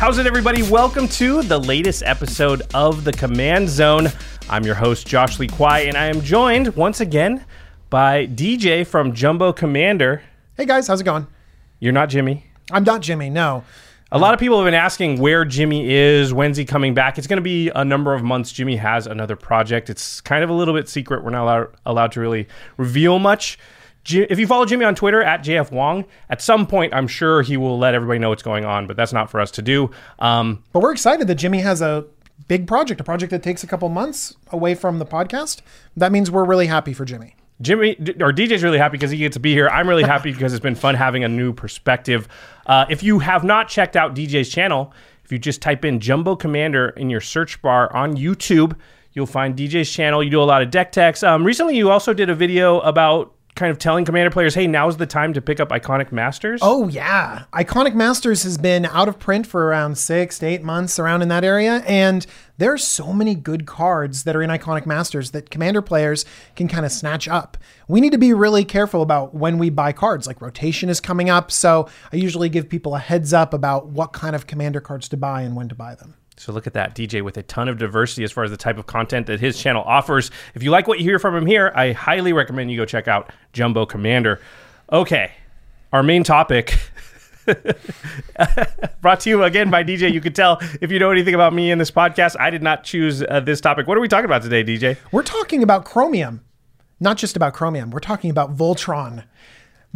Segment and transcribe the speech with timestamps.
[0.00, 0.62] How's it, everybody?
[0.62, 4.08] Welcome to the latest episode of the Command Zone.
[4.48, 7.44] I'm your host, Josh Lee Kwai, and I am joined once again
[7.90, 10.22] by DJ from Jumbo Commander.
[10.56, 11.26] Hey guys, how's it going?
[11.80, 12.46] You're not Jimmy.
[12.72, 13.28] I'm not Jimmy.
[13.28, 13.62] No.
[14.10, 17.18] A lot of people have been asking where Jimmy is, when's he coming back.
[17.18, 18.52] It's going to be a number of months.
[18.52, 19.90] Jimmy has another project.
[19.90, 21.22] It's kind of a little bit secret.
[21.22, 23.58] We're not allowed, allowed to really reveal much.
[24.06, 27.56] If you follow Jimmy on Twitter at JF Wong, at some point I'm sure he
[27.56, 29.90] will let everybody know what's going on, but that's not for us to do.
[30.18, 32.06] Um, But we're excited that Jimmy has a
[32.48, 35.60] big project, a project that takes a couple months away from the podcast.
[35.96, 37.36] That means we're really happy for Jimmy.
[37.60, 37.90] Jimmy
[38.20, 39.68] or DJ's really happy because he gets to be here.
[39.68, 42.26] I'm really happy because it's been fun having a new perspective.
[42.66, 44.94] Uh, if you have not checked out DJ's channel,
[45.24, 48.76] if you just type in Jumbo Commander in your search bar on YouTube,
[49.12, 50.22] you'll find DJ's channel.
[50.24, 51.22] You do a lot of deck techs.
[51.22, 54.96] Um, recently, you also did a video about kind of telling Commander players, "Hey, now's
[54.96, 59.18] the time to pick up Iconic Masters." Oh yeah, Iconic Masters has been out of
[59.18, 62.24] print for around six to eight months, around in that area, and
[62.56, 66.24] there are so many good cards that are in Iconic Masters that Commander players
[66.56, 67.58] can kind of snatch up.
[67.86, 70.26] We need to be really careful about when we buy cards.
[70.26, 74.14] Like rotation is coming up, so I usually give people a heads up about what
[74.14, 76.14] kind of Commander cards to buy and when to buy them.
[76.40, 78.78] So look at that DJ with a ton of diversity as far as the type
[78.78, 80.30] of content that his channel offers.
[80.54, 83.08] If you like what you hear from him here, I highly recommend you go check
[83.08, 84.40] out Jumbo Commander.
[84.90, 85.32] Okay,
[85.92, 86.78] our main topic.
[89.02, 90.10] Brought to you again by DJ.
[90.10, 92.84] You could tell if you know anything about me in this podcast, I did not
[92.84, 93.86] choose uh, this topic.
[93.86, 94.96] What are we talking about today, DJ?
[95.12, 96.42] We're talking about Chromium,
[97.00, 97.90] not just about Chromium.
[97.90, 99.24] We're talking about Voltron.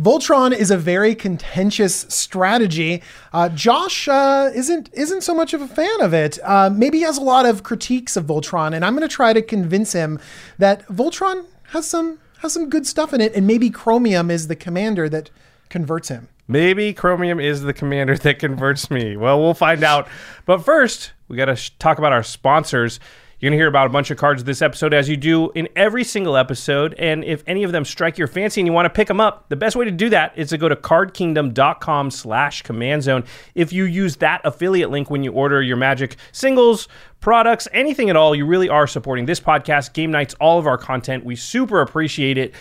[0.01, 3.01] Voltron is a very contentious strategy.
[3.33, 6.39] Uh, Josh uh, isn't isn't so much of a fan of it.
[6.43, 9.33] Uh, maybe he has a lot of critiques of Voltron, and I'm going to try
[9.33, 10.19] to convince him
[10.59, 14.57] that Voltron has some has some good stuff in it, and maybe Chromium is the
[14.57, 15.31] commander that
[15.69, 16.29] converts him.
[16.49, 19.17] Maybe Chromium is the commander that converts me.
[19.17, 20.09] Well, we'll find out.
[20.45, 22.99] But first, we got to sh- talk about our sponsors.
[23.39, 25.69] You're going to hear about a bunch of cards this episode, as you do in
[25.77, 26.95] every single episode.
[26.95, 29.49] And if any of them strike your fancy and you want to pick them up,
[29.49, 33.25] the best way to do that is to go to cardkingdom.com slash command zone.
[33.55, 36.89] If you use that affiliate link when you order your Magic singles,
[37.21, 40.79] products, anything at all, you really are supporting this podcast, game nights, all of our
[40.79, 41.25] content.
[41.25, 42.55] We super appreciate it.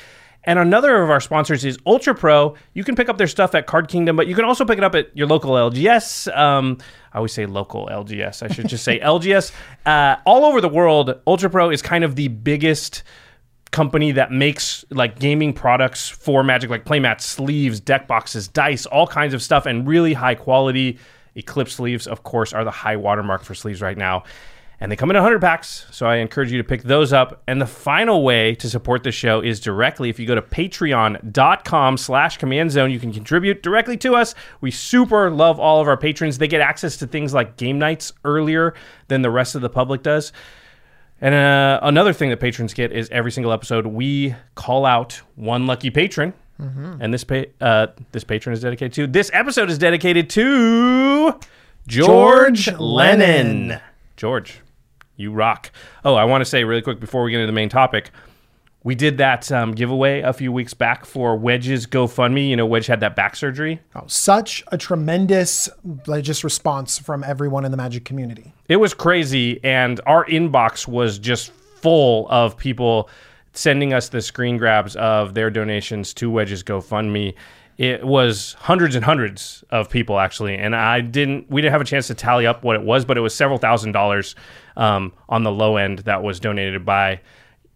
[0.46, 2.56] And another of our sponsors is Ultra Pro.
[2.74, 4.84] You can pick up their stuff at Card Kingdom, but you can also pick it
[4.84, 6.36] up at your local LGS.
[6.36, 6.78] Um,
[7.14, 8.44] I always say local LGS.
[8.44, 9.54] I should just say LGS.
[9.86, 13.04] Uh, all over the world, Ultra Pro is kind of the biggest
[13.72, 19.08] company that makes like gaming products for Magic, like playmats, sleeves, deck boxes, dice, all
[19.08, 21.00] kinds of stuff, and really high quality.
[21.36, 24.24] Eclipse sleeves, of course, are the high watermark for sleeves right now
[24.80, 27.42] and they come in 100 packs so i encourage you to pick those up.
[27.48, 30.10] And the final way to support the show is directly.
[30.10, 34.36] If you go to patreon.com slash command zone you can contribute directly to us.
[34.62, 36.38] We super love all of our patrons.
[36.38, 38.74] They get access to things like game nights earlier
[39.08, 40.34] than the rest of the public does.
[41.22, 45.68] And uh, another thing that patrons get is every single episode we call out one
[45.68, 46.34] lucky patron.
[46.60, 51.38] And this pa- uh, this patron is dedicated to this episode is dedicated to
[51.88, 53.68] George, George Lennon.
[53.69, 53.81] Lennon.
[54.24, 54.62] George,
[55.18, 55.70] you rock.
[56.06, 58.10] Oh, I want to say really quick before we get into the main topic.
[58.81, 62.48] We did that um, giveaway a few weeks back for Wedge's GoFundMe.
[62.48, 63.81] You know, Wedge had that back surgery.
[63.98, 65.68] Oh, such a tremendous
[66.08, 68.54] like, just response from everyone in the Magic community.
[68.70, 73.10] It was crazy, and our inbox was just full of people
[73.52, 77.34] sending us the screen grabs of their donations to Wedge's GoFundMe.
[77.78, 81.50] It was hundreds and hundreds of people actually, and I didn't.
[81.50, 83.58] We didn't have a chance to tally up what it was, but it was several
[83.58, 84.36] thousand dollars
[84.78, 87.20] um, on the low end that was donated by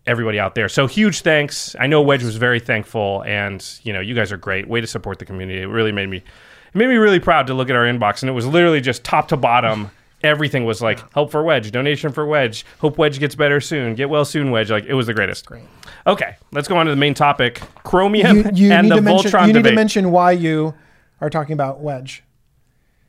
[0.06, 0.70] everybody out there.
[0.70, 1.76] So huge thanks.
[1.80, 4.68] I know Wedge was very thankful, and you know you guys are great.
[4.68, 5.62] Way to support the community.
[5.62, 8.30] It really made me it made me really proud to look at our inbox, and
[8.30, 9.90] it was literally just top to bottom.
[10.24, 14.10] Everything was like help for Wedge, donation for Wedge, hope Wedge gets better soon, get
[14.10, 14.72] well soon, Wedge.
[14.72, 15.46] Like it was the greatest.
[15.46, 15.64] Great.
[16.08, 19.02] Okay, let's go on to the main topic: Chromium You, you and need the to
[19.02, 19.31] mention.
[19.31, 20.74] Voltron You need to mention why you
[21.22, 22.24] are talking about Wedge.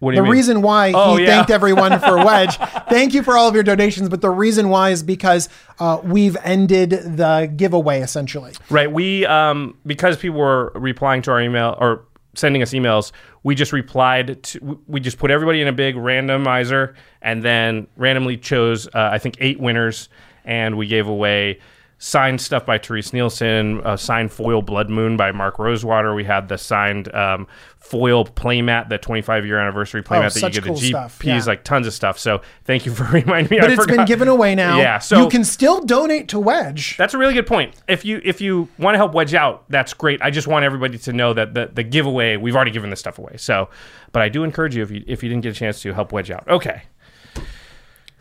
[0.00, 0.32] what do The mean?
[0.32, 1.31] reason why Oh, he yeah.
[1.37, 2.56] thanked everyone for Wedge.
[2.90, 6.37] Thank you for all of your donations, but the reason why is because uh, we've
[6.44, 8.52] ended the giveaway essentially.
[8.69, 8.90] Right.
[8.93, 13.72] We um because people were replying to our email or sending us emails, we just
[13.72, 19.10] replied to we just put everybody in a big randomizer and then randomly chose uh,
[19.12, 20.08] I think eight winners
[20.44, 21.58] and we gave away
[22.00, 26.14] signed stuff by Terese Nielsen, a signed foil Blood Moon by Mark Rosewater.
[26.14, 27.48] We had the signed um,
[27.80, 30.92] foil playmat, the 25 year anniversary playmat that you get cool the.
[30.92, 31.42] GPs, Yeah.
[31.44, 32.16] like tons of stuff.
[32.18, 33.58] So thank you for reminding me.
[33.60, 34.06] But I it's been forgot.
[34.06, 34.78] given away now.
[34.78, 34.98] Yeah.
[35.00, 36.96] So you can still donate to Wedge.
[36.96, 37.74] that's a really good point.
[37.88, 40.22] If you if you want to help Wedge out, that's great.
[40.22, 43.18] I just want everybody to know that the, the giveaway we've already given this stuff
[43.18, 43.36] away.
[43.38, 43.70] So,
[44.12, 46.12] but I do encourage you if you if you didn't get a chance to help
[46.12, 46.46] Wedge out.
[46.46, 46.82] Okay.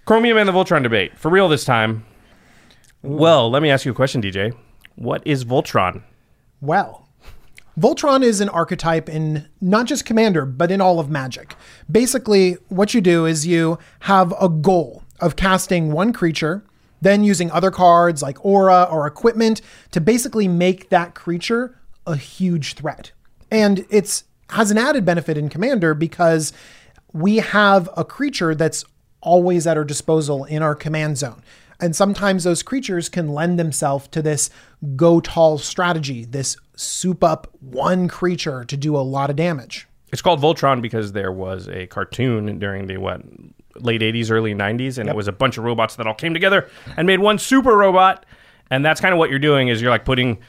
[0.05, 2.05] Chromium and the Voltron debate for real this time.
[3.07, 4.53] Well, let me ask you a question, DJ.
[4.95, 6.03] What is Voltron?
[6.59, 7.07] Well,
[7.79, 11.55] Voltron is an archetype in not just Commander, but in all of Magic.
[11.89, 16.65] Basically, what you do is you have a goal of casting one creature,
[16.99, 19.61] then using other cards like aura or equipment
[19.91, 23.13] to basically make that creature a huge threat.
[23.49, 26.51] And it's has an added benefit in Commander because
[27.13, 28.83] we have a creature that's
[29.21, 31.41] always at our disposal in our command zone.
[31.79, 34.49] And sometimes those creatures can lend themselves to this
[34.95, 39.87] go tall strategy, this soup up one creature to do a lot of damage.
[40.11, 43.21] It's called Voltron because there was a cartoon during the what
[43.75, 46.69] late 80s early 90s and it was a bunch of robots that all came together
[46.95, 48.25] and made one super robot.
[48.71, 50.39] And that's kind of what you're doing is you're like putting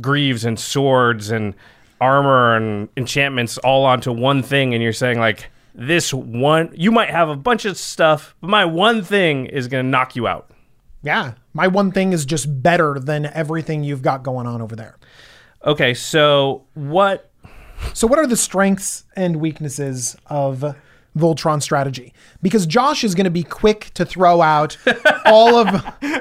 [0.00, 1.54] greaves and swords and
[2.00, 7.10] armor and enchantments all onto one thing and you're saying like this one you might
[7.10, 10.50] have a bunch of stuff but my one thing is going to knock you out
[11.02, 14.96] Yeah, my one thing is just better than everything you've got going on over there.
[15.64, 17.30] okay so what
[17.94, 20.76] So, what are the strengths and weaknesses of
[21.16, 22.12] Voltron strategy?
[22.42, 24.76] Because Josh is going to be quick to throw out
[25.24, 25.68] all of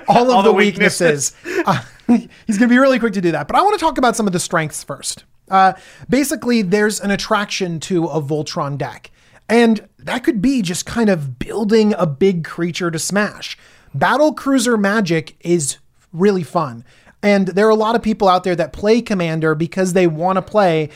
[0.08, 1.34] all of the the weaknesses.
[1.66, 3.48] Uh, he's going to be really quick to do that.
[3.48, 5.26] But I want to talk about some of the strengths first.
[5.50, 5.74] Uh,
[6.10, 9.12] basically, there's an attraction to a Voltron deck,
[9.48, 13.58] and that could be just kind of building a big creature to smash.
[13.94, 15.78] Battle Cruiser Magic is
[16.14, 16.84] really fun.
[17.22, 20.38] And there are a lot of people out there that play Commander because they want
[20.38, 20.90] to play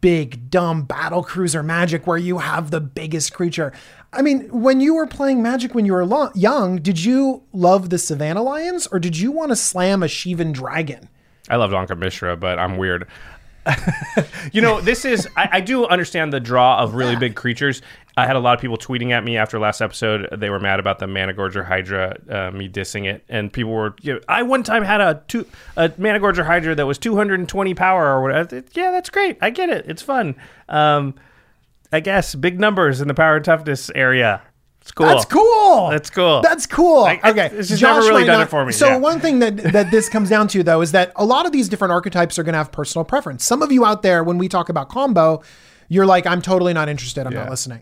[0.00, 3.72] big, dumb battle cruiser magic where you have the biggest creature.
[4.12, 7.90] I mean, when you were playing Magic when you were lo- young, did you love
[7.90, 11.08] the Savannah Lions or did you want to slam a Shivan Dragon?
[11.50, 13.08] I loved Ankh of Mishra, but I'm weird.
[14.52, 17.82] you know, this is I, I do understand the draw of really big creatures.
[18.16, 20.28] I had a lot of people tweeting at me after last episode.
[20.30, 23.96] They were mad about the Managorger Hydra, uh, me dissing it, and people were.
[24.02, 25.46] You know, I one time had a two
[25.76, 28.62] a Managorger Hydra that was 220 power or whatever.
[28.72, 29.38] Yeah, that's great.
[29.42, 29.86] I get it.
[29.88, 30.36] It's fun.
[30.68, 31.14] Um,
[31.92, 34.42] I guess big numbers in the power and toughness area.
[34.80, 35.06] It's cool.
[35.06, 35.88] That's cool.
[35.90, 36.42] That's cool.
[36.42, 37.04] That's cool.
[37.04, 37.46] I- I- okay.
[37.52, 38.96] it's just never really might done it for me, So yeah.
[38.98, 41.68] one thing that that this comes down to though is that a lot of these
[41.70, 43.44] different archetypes are going to have personal preference.
[43.44, 45.42] Some of you out there, when we talk about combo,
[45.88, 47.26] you're like, I'm totally not interested.
[47.26, 47.40] I'm Yeah.
[47.44, 47.80] not listening.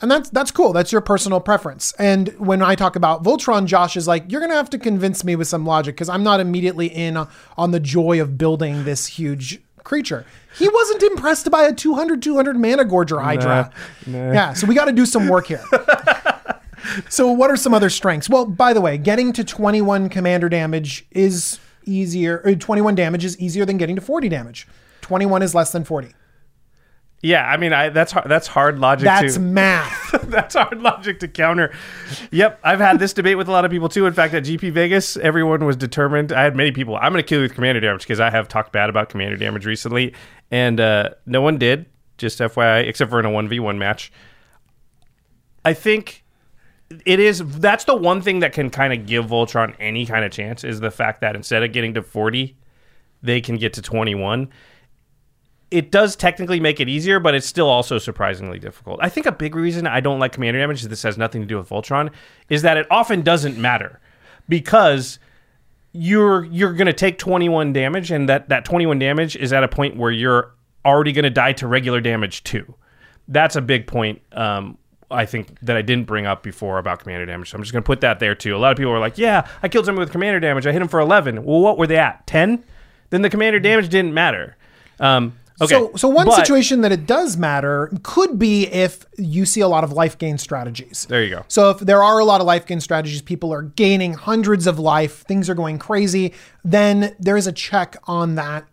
[0.00, 0.72] And that's that's cool.
[0.72, 1.92] That's your personal preference.
[1.98, 5.34] And when I talk about Voltron, Josh is like, you're gonna have to convince me
[5.34, 7.16] with some logic because I'm not immediately in
[7.56, 10.24] on the joy of building this huge creature.
[10.56, 13.72] He wasn't impressed by a 200 200 Managorger Hydra.
[14.06, 15.64] Yeah, so we got to do some work here.
[17.10, 18.28] So, what are some other strengths?
[18.30, 22.40] Well, by the way, getting to 21 commander damage is easier.
[22.44, 24.66] Or 21 damage is easier than getting to 40 damage.
[25.02, 26.14] 21 is less than 40.
[27.20, 29.04] Yeah, I mean, I that's hard, that's hard logic.
[29.04, 29.96] That's to, math.
[30.28, 31.72] That's hard logic to counter.
[32.30, 34.06] Yep, I've had this debate with a lot of people too.
[34.06, 36.32] In fact, at GP Vegas, everyone was determined.
[36.32, 36.96] I had many people.
[36.96, 39.36] I'm going to kill you with commander damage because I have talked bad about commander
[39.36, 40.14] damage recently,
[40.50, 41.86] and uh, no one did.
[42.18, 44.12] Just FYI, except for in a one v one match.
[45.64, 46.24] I think
[47.04, 47.42] it is.
[47.44, 50.80] That's the one thing that can kind of give Voltron any kind of chance is
[50.80, 52.56] the fact that instead of getting to 40,
[53.22, 54.50] they can get to 21
[55.70, 59.00] it does technically make it easier, but it's still also surprisingly difficult.
[59.02, 61.58] I think a big reason I don't like commander damage, this has nothing to do
[61.58, 62.10] with Voltron,
[62.48, 64.00] is that it often doesn't matter
[64.48, 65.18] because
[65.92, 69.68] you're you're going to take 21 damage and that that 21 damage is at a
[69.68, 72.74] point where you're already going to die to regular damage too.
[73.26, 74.78] That's a big point um,
[75.10, 77.50] I think that I didn't bring up before about commander damage.
[77.50, 78.54] So I'm just going to put that there too.
[78.54, 80.66] A lot of people are like, "Yeah, I killed someone with commander damage.
[80.66, 82.26] I hit him for 11." Well, what were they at?
[82.26, 82.64] 10?
[83.10, 84.56] Then the commander damage didn't matter.
[85.00, 85.74] Um, okay.
[85.74, 89.68] So, so one But- situation that it does matter could be if you see a
[89.68, 91.06] lot of life gain strategies.
[91.08, 91.44] There you go.
[91.48, 94.78] So if there are a lot of life gain strategies, people are gaining hundreds of
[94.78, 96.34] life, things are going crazy,
[96.64, 98.66] then there is a check on that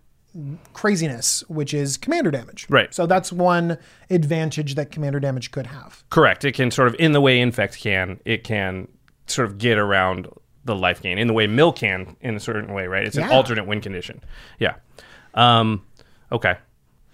[0.74, 2.66] craziness, which is commander damage.
[2.70, 2.94] Right.
[2.94, 3.78] So that's one
[4.10, 6.04] advantage that commander damage could have.
[6.10, 6.44] Correct.
[6.44, 8.88] It can sort of, in the way Infect can, it can
[9.28, 10.28] sort of get around
[10.66, 13.06] the life gain in the way Mill can in a certain way, right?
[13.06, 14.22] It's an alternate win condition.
[14.60, 14.76] Yeah.
[15.36, 15.86] Um,
[16.32, 16.58] okay.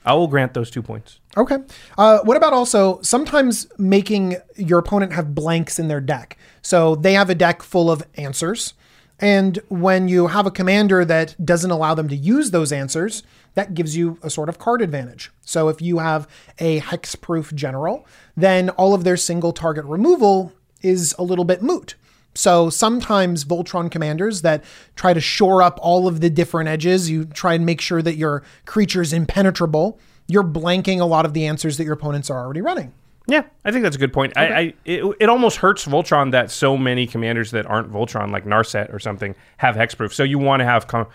[0.03, 1.19] I will grant those two points.
[1.37, 1.57] Okay.
[1.97, 6.37] Uh, what about also sometimes making your opponent have blanks in their deck?
[6.61, 8.73] So they have a deck full of answers.
[9.19, 13.21] And when you have a commander that doesn't allow them to use those answers,
[13.53, 15.31] that gives you a sort of card advantage.
[15.41, 16.27] So if you have
[16.57, 21.93] a hexproof general, then all of their single target removal is a little bit moot.
[22.33, 24.63] So sometimes Voltron commanders that
[24.95, 28.15] try to shore up all of the different edges, you try and make sure that
[28.15, 32.39] your creature is impenetrable, you're blanking a lot of the answers that your opponents are
[32.39, 32.93] already running.
[33.27, 34.33] Yeah, I think that's a good point.
[34.35, 38.45] I, I it, it almost hurts Voltron that so many commanders that aren't Voltron, like
[38.45, 40.11] Narset or something, have hexproof.
[40.11, 41.07] So you want to have com-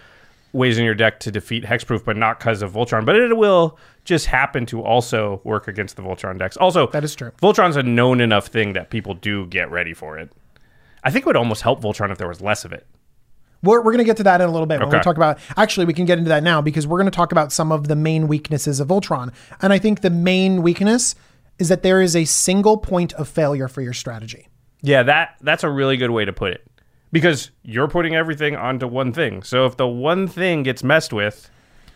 [0.53, 3.05] ways in your deck to defeat hexproof, but not because of Voltron.
[3.05, 6.57] But it will just happen to also work against the Voltron decks.
[6.57, 7.33] Also, That is true.
[7.43, 10.31] Voltron's a known enough thing that people do get ready for it.
[11.07, 12.85] I think it would almost help Voltron if there was less of it.
[13.63, 15.03] We're, we're going to get to that in a little bit when we Okay.
[15.05, 15.39] talk about.
[15.57, 17.89] Actually, we can get into that now because we're going to talk about some of
[17.89, 19.33] the main weaknesses of Voltron.
[19.63, 21.15] And I think the main weakness
[21.59, 24.49] is that there is a single point of failure for your strategy.
[24.83, 26.67] Yeah, that that's a really good way to put it.
[27.13, 29.43] Because you're putting everything onto one thing.
[29.43, 31.49] So if the one thing gets messed with,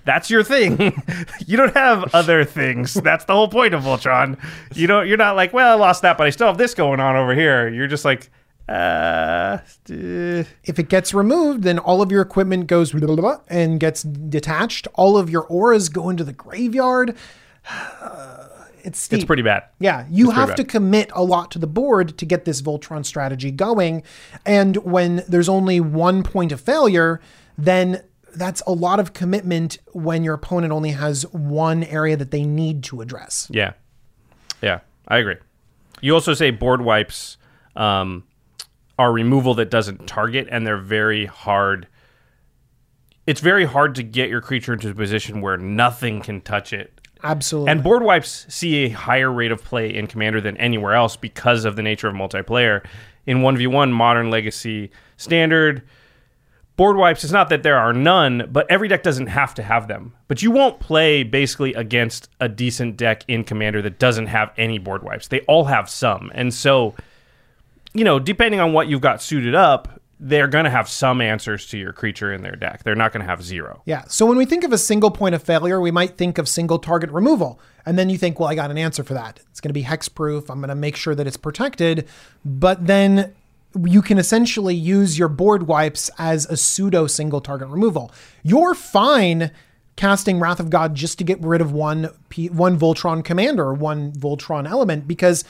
[0.04, 0.78] that's your thing.
[1.46, 2.94] you don't have other things.
[2.94, 4.38] That's the whole point of Voltron.
[4.74, 7.00] You don't you're not like, well, I lost that, but I still have this going
[7.00, 7.68] on over here.
[7.68, 8.30] You're just like,
[8.70, 9.58] uh,
[9.88, 12.94] If it gets removed, then all of your equipment goes
[13.48, 14.86] and gets detached.
[14.94, 17.16] All of your auras go into the graveyard.
[18.82, 19.18] It's steep.
[19.18, 19.64] it's pretty bad.
[19.78, 23.04] Yeah, you pretty have to commit a lot to the board to get this Voltron
[23.04, 24.02] strategy going.
[24.46, 27.20] And when there's only one point of failure,
[27.58, 28.02] then
[28.34, 32.82] that's a lot of commitment when your opponent only has one area that they need
[32.84, 33.48] to address.
[33.50, 33.74] Yeah.
[34.62, 35.36] Yeah, I agree.
[36.00, 37.36] You also say board wipes
[37.76, 38.24] um,
[39.00, 41.88] are removal that doesn't target, and they're very hard.
[43.26, 47.00] It's very hard to get your creature into a position where nothing can touch it.
[47.22, 47.70] Absolutely.
[47.70, 51.64] And board wipes see a higher rate of play in Commander than anywhere else because
[51.64, 52.84] of the nature of multiplayer.
[53.24, 55.82] In 1v1, Modern Legacy, Standard,
[56.76, 59.88] board wipes, it's not that there are none, but every deck doesn't have to have
[59.88, 60.12] them.
[60.28, 64.76] But you won't play basically against a decent deck in Commander that doesn't have any
[64.76, 65.28] board wipes.
[65.28, 66.30] They all have some.
[66.34, 66.94] And so,
[67.94, 71.66] you know, depending on what you've got suited up, they're going to have some answers
[71.68, 72.82] to your creature in their deck.
[72.82, 73.82] They're not going to have zero.
[73.86, 74.04] Yeah.
[74.06, 76.78] So when we think of a single point of failure, we might think of single
[76.78, 77.58] target removal.
[77.86, 79.40] And then you think, well, I got an answer for that.
[79.50, 80.50] It's going to be hexproof.
[80.50, 82.06] I'm going to make sure that it's protected.
[82.44, 83.34] But then
[83.82, 88.12] you can essentially use your board wipes as a pseudo single target removal.
[88.42, 89.50] You're fine
[89.96, 93.74] casting Wrath of God just to get rid of one P- one Voltron commander or
[93.74, 95.44] one Voltron element because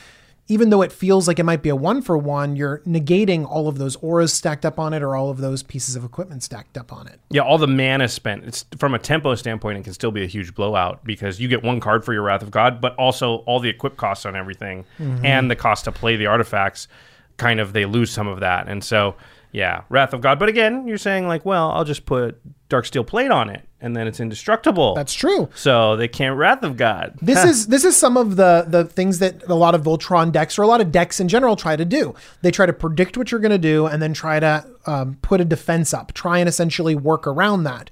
[0.49, 3.69] even though it feels like it might be a one for one, you're negating all
[3.69, 6.77] of those auras stacked up on it or all of those pieces of equipment stacked
[6.77, 7.21] up on it.
[7.31, 8.45] Yeah, all the mana spent.
[8.45, 11.63] It's from a tempo standpoint, it can still be a huge blowout because you get
[11.63, 14.85] one card for your Wrath of God, but also all the equip costs on everything
[14.99, 15.25] mm-hmm.
[15.25, 16.89] and the cost to play the artifacts.
[17.37, 19.17] Kind of, they lose some of that, and so
[19.53, 20.39] yeah, Wrath of God.
[20.39, 24.07] But again, you're saying like, well, I'll just put Darksteel Plate on it, and then
[24.07, 24.95] it's indestructible.
[24.95, 25.49] That's true.
[25.55, 27.19] so they can't Wrath of God.
[27.21, 30.59] This is this is some of the the things that a lot of Voltron decks
[30.59, 32.15] or a lot of decks in general try to do.
[32.43, 35.41] They try to predict what you're going to do and then try to um, put
[35.41, 37.91] a defense up, try and essentially work around that.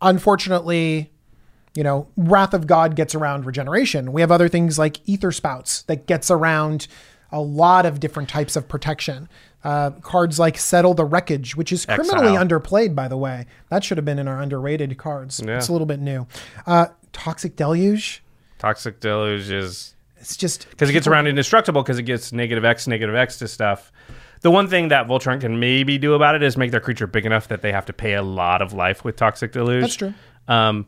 [0.00, 1.10] Unfortunately,
[1.74, 4.12] you know, Wrath of God gets around regeneration.
[4.12, 6.86] We have other things like Aetherspouts that gets around
[7.32, 9.28] a lot of different types of protection.
[9.64, 12.44] Uh, cards like Settle the Wreckage, which is criminally Exile.
[12.46, 13.46] underplayed, by the way.
[13.70, 15.40] That should have been in our underrated cards.
[15.44, 15.56] Yeah.
[15.56, 16.26] It's a little bit new.
[16.66, 18.22] Uh, Toxic Deluge.
[18.58, 22.86] Toxic Deluge is It's just because it gets around indestructible because it gets negative X,
[22.86, 23.90] negative X to stuff.
[24.42, 27.24] The one thing that Voltron can maybe do about it is make their creature big
[27.24, 29.80] enough that they have to pay a lot of life with Toxic Deluge.
[29.80, 30.12] That's true.
[30.46, 30.86] Um,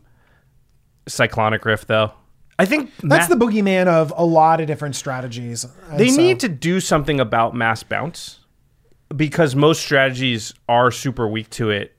[1.08, 2.12] Cyclonic Rift, though,
[2.58, 5.64] I think That's ma- the boogeyman of a lot of different strategies.
[5.90, 8.40] And they so- need to do something about mass bounce
[9.14, 11.92] because most strategies are super weak to it.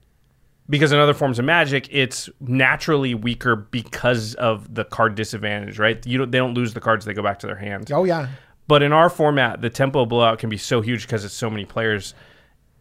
[0.70, 6.06] because in other forms of magic, it's naturally weaker because of the card disadvantage, right?
[6.06, 7.92] You don't, they don't lose the cards; they go back to their hand.
[7.92, 8.28] Oh yeah.
[8.68, 11.64] But in our format, the tempo blowout can be so huge because it's so many
[11.64, 12.14] players,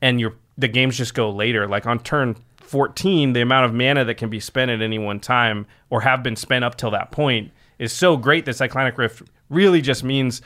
[0.03, 1.69] and your the games just go later.
[1.69, 5.21] Like on turn 14, the amount of mana that can be spent at any one
[5.21, 9.23] time or have been spent up till that point is so great that Cyclonic Rift
[9.49, 10.43] really just means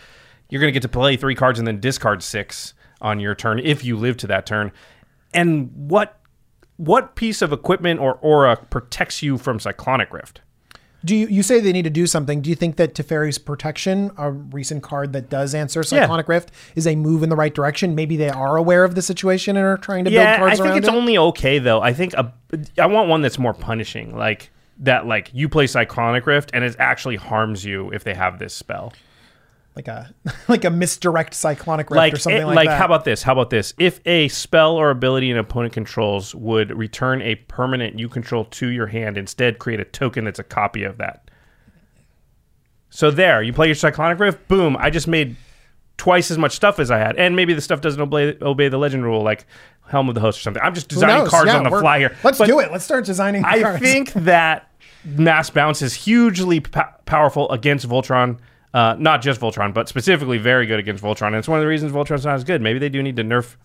[0.51, 3.59] you're going to get to play three cards and then discard six on your turn
[3.59, 4.73] if you live to that turn.
[5.33, 6.19] And what
[6.77, 10.41] what piece of equipment or aura protects you from Cyclonic Rift?
[11.05, 12.43] Do you, you say they need to do something?
[12.43, 16.87] Do you think that Teferi's Protection, a recent card that does answer Cyclonic Rift, is
[16.87, 17.95] a move in the right direction?
[17.95, 20.61] Maybe they are aware of the situation and are trying to build Yeah, I cards
[20.61, 20.95] think it's it.
[20.95, 21.81] only okay though.
[21.81, 22.33] I think a,
[22.79, 25.07] I want one that's more punishing, like that.
[25.07, 28.93] Like you play Cyclonic Rift and it actually harms you if they have this spell.
[29.77, 30.13] Like a
[30.49, 32.73] like a misdirect Cyclonic Rift like or something eh, it- like, that.
[32.73, 36.35] Like how about this how about this if a spell or ability an opponent controls
[36.35, 40.45] would return a permanent you control to your hand instead create a token that's a
[40.45, 41.31] copy of that
[42.91, 45.37] so there you play your cyclonic rift boom i just made
[45.97, 48.79] twice as much stuff as i had and maybe the stuff doesn't obey, obey the
[48.79, 49.47] legend rule like
[49.87, 52.17] helm of the host or something i'm just designing cards Yeah, on the fly here
[52.25, 52.73] Let's But- do it.
[52.73, 53.43] Let's start designing.
[53.43, 53.59] Cards.
[53.59, 53.81] I cards.
[53.83, 54.69] think that
[55.05, 58.39] mass bounce is hugely po- powerful against Voltron.
[58.73, 61.29] Uh, not just Voltron, but specifically very good against Voltron.
[61.29, 62.63] And it's one of the reasons Voltron's not as good.
[62.63, 63.57] Maybe they do need to nerf.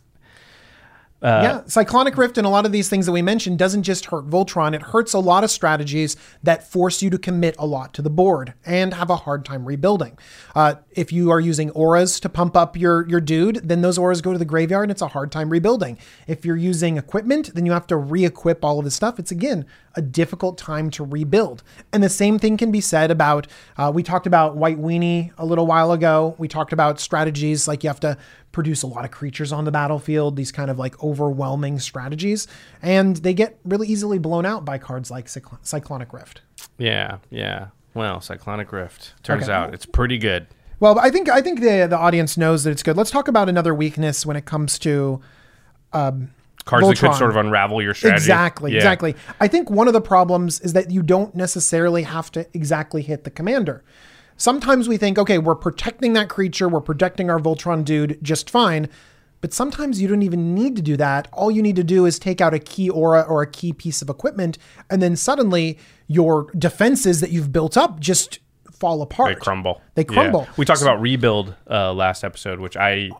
[1.22, 4.06] Uh, yeah, Cyclonic Rift and a lot of these things that we mentioned doesn't just
[4.06, 4.76] hurt Voltron.
[4.76, 8.10] It hurts a lot of strategies that force you to commit a lot to the
[8.10, 10.20] board and have a hard time rebuilding.
[10.54, 14.22] Uh, if you are using auras to pump up your your dude, then those auras
[14.22, 15.98] go to the graveyard and it's a hard time rebuilding.
[16.28, 19.18] If you're using equipment, then you have to re-equip all of this stuff.
[19.18, 21.64] It's again a difficult time to rebuild.
[21.94, 23.48] And the same thing can be said about
[23.78, 26.36] uh, we talked about White Weenie a little while ago.
[26.38, 28.18] We talked about strategies like you have to
[28.52, 32.48] produce a lot of creatures on the battlefield, these kind of like overwhelming strategies,
[32.82, 36.42] and they get really easily blown out by cards like Cycl- Cyclonic Rift.
[36.78, 37.68] Yeah, yeah.
[37.94, 39.14] Well, Cyclonic Rift.
[39.24, 39.52] Turns Okay.
[39.54, 40.48] out it's pretty good.
[40.80, 42.98] Well, I think I think the the audience knows that it's good.
[42.98, 45.22] Let's talk about another weakness when it comes to
[46.66, 48.24] Cards that could sort of unravel your strategy.
[48.24, 48.78] Exactly, Yeah.
[48.78, 49.16] exactly.
[49.40, 53.24] I think one of the problems is that you don't necessarily have to exactly hit
[53.24, 53.84] the commander.
[54.38, 58.90] Sometimes we think, okay, we're protecting that creature, we're protecting our Voltron dude just fine.
[59.42, 61.28] But sometimes you don't even need to do that.
[61.32, 64.02] All you need to do is take out a key aura or a key piece
[64.02, 64.58] of equipment,
[64.90, 68.40] and then suddenly your defenses that you've built up just
[68.72, 69.36] fall apart.
[69.36, 69.82] They crumble.
[69.94, 70.14] They Yeah.
[70.14, 70.48] crumble.
[70.58, 73.12] We talked about rebuild uh, last episode, which I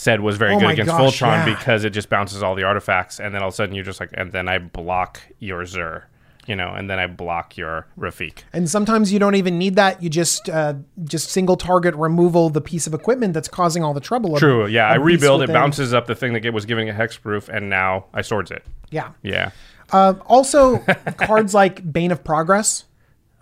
[0.00, 1.54] said was very Oh good against gosh, Voltron yeah.
[1.54, 4.00] because it just bounces all the artifacts, and then all of a sudden you're just
[4.00, 6.06] like, and then I block your Zur,
[6.46, 8.38] you know, and then I block your Rafiq.
[8.54, 10.02] And sometimes you don't even need that.
[10.02, 14.00] You just uh, just single target removal the piece of equipment that's causing all the
[14.00, 14.32] trouble.
[14.34, 14.66] of- True.
[14.66, 15.42] Yeah, I of rebuild.
[15.42, 18.64] It bounces up the thing that was giving it hexproof, and now I swords it.
[18.90, 19.10] Yeah.
[19.22, 19.50] Yeah.
[19.92, 20.78] Uh, also,
[21.18, 22.84] cards like Bane of Progress.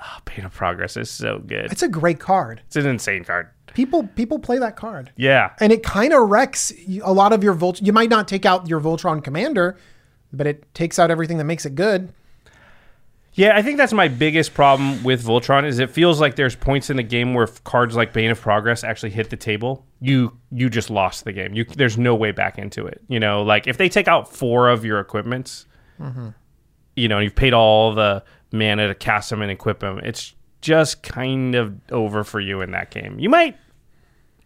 [0.01, 1.73] Oh, Bane of Progress is so good.
[1.73, 2.63] It's a great card.
[2.67, 3.49] It's an insane card.
[3.75, 5.51] People people play that card, Yeah.
[5.61, 6.73] and it kind of wrecks
[7.05, 7.81] a lot of your Volt.
[7.83, 9.77] You might not take out your Voltron commander,
[10.33, 12.13] but it takes out everything that makes it good.
[13.35, 16.91] Yeah, I think that's my biggest problem with Voltron is it feels like there's points
[16.91, 20.69] in the game where cards like Bane of Progress actually hit the table, you you
[20.69, 21.55] just lost the game.
[21.55, 23.01] You there's no way back into it.
[23.07, 25.67] You know, like if they take out four of your equipments,
[26.01, 26.31] mm-hmm.
[26.97, 30.35] you know, and you've paid all the mana to cast them and equip them, it's
[30.61, 33.19] just kind of over for you in that game.
[33.19, 33.57] You might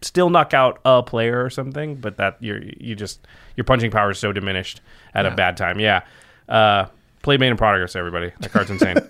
[0.03, 4.11] still knock out a player or something, but that you're you just your punching power
[4.11, 4.81] is so diminished
[5.15, 5.79] at a bad time.
[5.79, 6.03] Yeah.
[6.49, 6.87] Uh
[7.23, 8.33] play Bane of Progress, everybody.
[8.41, 8.97] That card's insane.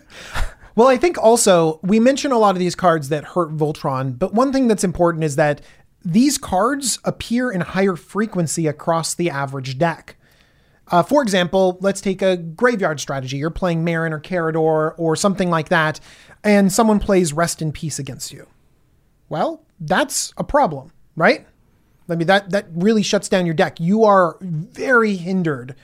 [0.75, 4.33] Well, I think also we mention a lot of these cards that hurt Voltron, but
[4.33, 5.61] one thing that's important is that
[6.05, 10.17] these cards appear in higher frequency across the average deck.
[10.89, 13.37] Uh, for example, let's take a graveyard strategy.
[13.39, 16.01] You're playing Meren or Karador or something like that,
[16.45, 18.47] and someone plays Rest in Peace against you.
[19.29, 21.47] Well, that's a problem, right?
[22.11, 23.81] I mean that that really shuts down your deck.
[23.81, 25.75] You are very hindered.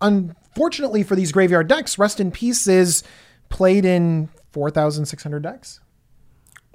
[0.00, 3.04] Unfortunately for these graveyard decks, Rest in Peace is
[3.48, 5.80] played in 4,600 decks.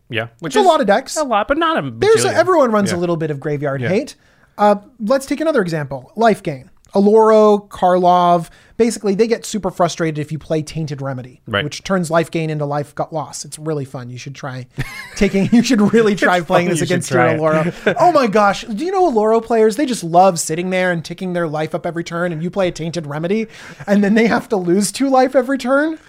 [0.10, 1.17] Yeah, which It's a lot of decks.
[1.17, 1.91] A lot, but not a.
[1.91, 2.98] There's a, everyone runs Yeah.
[2.98, 4.15] a little bit of graveyard hate.
[4.58, 6.13] Uh, let's take another example.
[6.15, 6.70] Life Gain.
[7.01, 11.63] Oloro, Karlov, basically they get super frustrated if you play Tainted Remedy, Right.
[11.63, 13.45] which turns life gain into life got loss.
[13.45, 14.10] It's really fun.
[14.10, 14.67] You should try
[15.15, 17.21] taking you should really try playing this You against your.
[17.21, 17.95] Oloro.
[17.99, 18.63] oh my gosh.
[18.63, 19.75] Do you know Oloro players?
[19.75, 22.67] They just love sitting there and ticking their life up every turn and you play
[22.69, 23.47] a Tainted Remedy
[23.86, 25.99] and then they have to lose two life every turn.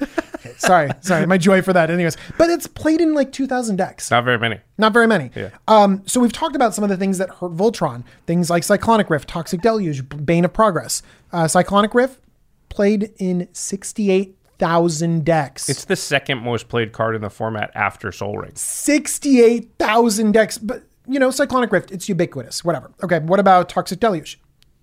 [0.58, 1.90] Sorry, sorry, my joy for that.
[1.90, 4.10] Anyways, but it's played in like 2,000 decks.
[4.10, 4.60] Not very many.
[4.78, 5.30] Not very many.
[5.34, 5.50] Yeah.
[5.68, 9.10] Um, so we've talked about some of the things that hurt Voltron, things like Cyclonic
[9.10, 11.02] Rift, Toxic Deluge, Bane of Progress.
[11.32, 12.20] Uh, Cyclonic Rift
[12.68, 15.68] played in 68,000 decks.
[15.68, 18.52] It's the second most played card in the format after Sol Ring.
[18.54, 20.58] 68,000 decks.
[20.58, 22.92] But, you know, Cyclonic Rift, it's ubiquitous, whatever.
[23.02, 24.40] Okay, what about Toxic Deluge?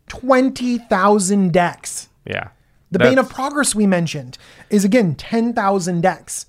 [0.07, 2.09] 20,000 decks.
[2.25, 2.49] Yeah.
[2.93, 4.37] The Bane of Progress we mentioned
[4.69, 6.45] is again 10,000 decks.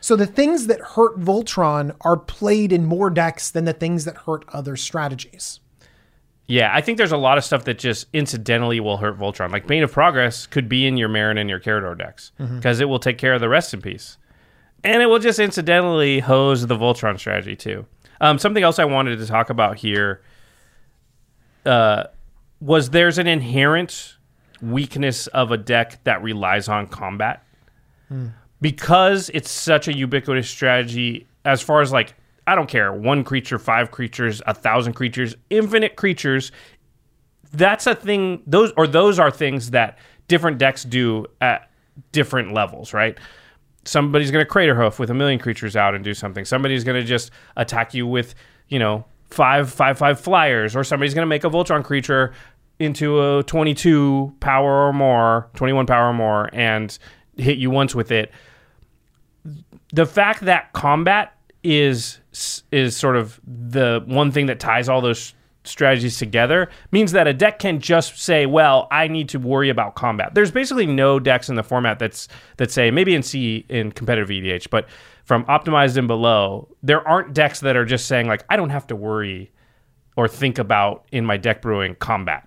[0.00, 4.16] So the things that hurt Voltron are played in more decks than the things that
[4.18, 5.60] hurt other strategies.
[6.46, 9.50] Yeah, I think there's a lot of stuff that just incidentally will hurt Voltron.
[9.50, 12.88] Like Bane of Progress could be in your Meren and your Karador decks because it
[12.88, 14.18] will take care of the rest in peace.
[14.82, 17.86] And it will just incidentally hose the Voltron strategy too.
[18.20, 20.22] Um, something else I wanted to talk about here
[21.66, 22.04] uh,
[22.60, 24.16] was there's an inherent
[24.62, 27.44] weakness of a deck that relies on combat.
[28.60, 32.14] Because it's such a ubiquitous strategy, as far as like,
[32.46, 36.52] I don't care, one creature, five creatures, a thousand creatures, infinite creatures,
[37.54, 41.70] that's a thing those or those are things that different decks do at
[42.12, 43.18] different levels right
[43.84, 47.06] somebody's going to Craterhoof with a million creatures out and do something somebody's going to
[47.06, 48.34] just attack you with
[48.68, 52.32] you know five five five flyers or somebody's going to make a voltron creature
[52.78, 56.98] into a 22 power or more 21 power or more and
[57.36, 58.32] hit you once with it
[59.92, 62.20] the fact that combat is
[62.72, 65.34] is sort of the one thing that ties all those
[65.64, 69.94] strategies together means that a deck can just say, "Well, I need to worry about
[69.94, 73.92] combat." There's basically no decks in the format that's that say maybe in C in
[73.92, 74.86] competitive EDH, but
[75.24, 78.86] from optimized and below, there aren't decks that are just saying like, "I don't have
[78.88, 79.50] to worry
[80.16, 82.46] or think about in my deck brewing combat."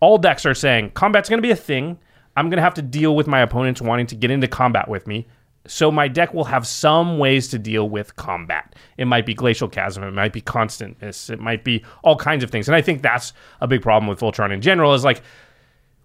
[0.00, 1.98] All decks are saying combat's going to be a thing.
[2.36, 5.06] I'm going to have to deal with my opponents wanting to get into combat with
[5.06, 5.26] me.
[5.66, 8.74] So my deck will have some ways to deal with combat.
[8.98, 12.44] It might be glacial chasm, it might be Constant Mists, it might be all kinds
[12.44, 12.68] of things.
[12.68, 14.94] And I think that's a big problem with Voltron in general.
[14.94, 15.22] Is like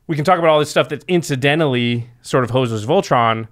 [0.08, 3.47] we can talk about all this stuff that incidentally sort of hoses Voltron.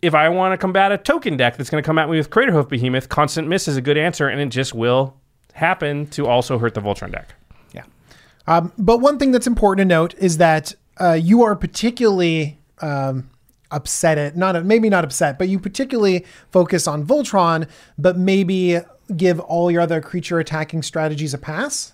[0.00, 2.30] If I want to combat a token deck that's going to come at me with
[2.30, 5.16] Craterhoof Behemoth, Constant Mists is a good answer, and it just will
[5.52, 7.34] happen to also hurt the Voltron deck.
[8.52, 13.30] Um, but one thing that's important to note is that uh, you are particularly um,
[13.70, 18.78] upset at not maybe not upset, but you particularly focus on Voltron, but maybe
[19.16, 21.92] give all your other creature attacking strategies a pass.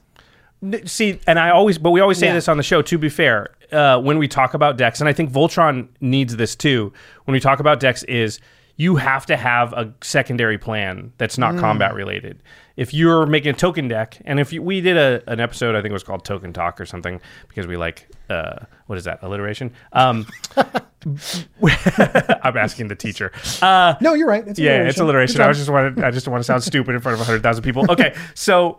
[0.86, 2.34] See, and I always, but we always say Yeah.
[2.34, 2.82] this on the show.
[2.82, 6.56] To be fair, uh, when we talk about decks, and I think Voltron needs this
[6.56, 6.92] too.
[7.26, 8.40] When we talk about decks, is
[8.80, 12.40] you have to have a secondary plan that's not combat related.
[12.76, 15.82] If you're making a token deck, and if you, we did a, an episode, I
[15.82, 19.18] think it was called Token Talk or something, because we like uh, what is that
[19.22, 19.72] alliteration?
[19.92, 23.32] Um, I'm asking the teacher.
[23.60, 24.46] Uh, No, you're right.
[24.46, 25.40] It's yeah, it's alliteration.
[25.40, 27.84] I was just wanted, I just want to sound stupid in front of 100,000 people.
[27.90, 28.78] Okay, so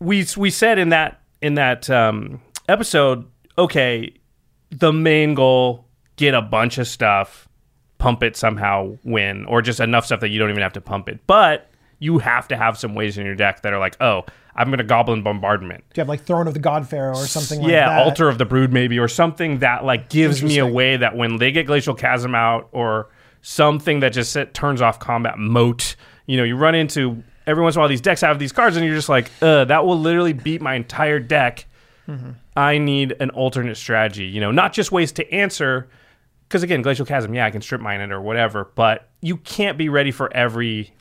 [0.00, 4.12] we we said in that in that um, episode, okay,
[4.70, 7.48] the main goal get a bunch of stuff,
[8.04, 11.08] pump it somehow, win, or just enough stuff that you don't even have to pump
[11.08, 11.26] it.
[11.26, 14.68] But you have to have some ways in your deck that are like, oh, I'm
[14.68, 15.84] going to goblin bombardment.
[15.94, 18.02] Do you have like Throne of the God Pharaoh or something like yeah, that?
[18.04, 21.38] Altar of the Brood maybe, or something that like gives me a way that when
[21.38, 23.08] they get Glacial Chasm out, or
[23.40, 25.96] something that just sit, turns off combat moat.
[26.26, 28.76] You know, you run into every once in a while these decks have these cards,
[28.76, 31.64] and you're just like, uh, that will literally beat my entire deck.
[32.06, 32.32] Mm-hmm.
[32.54, 34.26] I need an alternate strategy.
[34.26, 35.88] You know, not just ways to answer.
[36.48, 39.76] Because again, Glacial Chasm, yeah, I can strip mine it or whatever, but you can't
[39.78, 40.92] be ready for every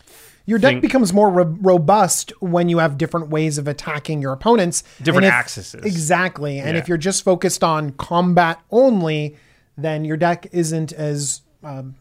[0.45, 4.34] Your deck think- becomes more ro- robust when you have different ways of attacking your
[4.34, 4.84] opponents.
[5.01, 5.75] Different if- axes.
[5.75, 6.60] Exactly.
[6.60, 6.82] And Yeah.
[6.82, 9.36] if you're just focused on combat only,
[9.77, 11.95] then your deck isn't as um,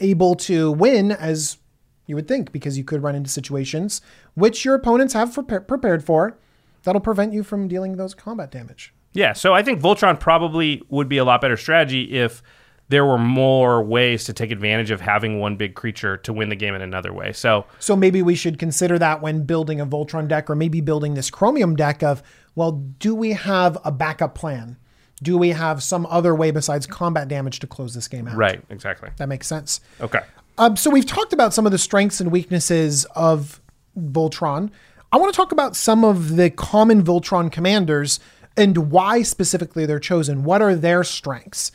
[0.00, 1.58] able to win as
[2.06, 4.00] you would think because you could run into situations
[4.34, 6.36] which your opponents have prepa- prepared for
[6.82, 8.92] that'll prevent you from dealing those combat damage.
[9.12, 12.42] Yeah, so I think Voltron probably would be a lot better strategy if
[12.88, 16.56] there were more ways to take advantage of having one big creature to win the
[16.56, 17.32] game in another way.
[17.32, 21.14] So So maybe we should consider that when building a Voltron deck or maybe building
[21.14, 22.22] this Chromium deck of,
[22.54, 24.76] well, do we have a backup plan?
[25.22, 28.36] Do we have some other way besides combat damage to close this game out?
[28.36, 29.10] right, exactly.
[29.16, 29.80] That makes sense.
[30.00, 30.20] Okay.
[30.58, 33.60] Um, so we've talked about some of the strengths and weaknesses of
[33.98, 34.70] Voltron.
[35.10, 38.20] I want to talk about some of the common Voltron commanders
[38.56, 40.44] and why specifically they're chosen.
[40.44, 41.72] What are their strengths?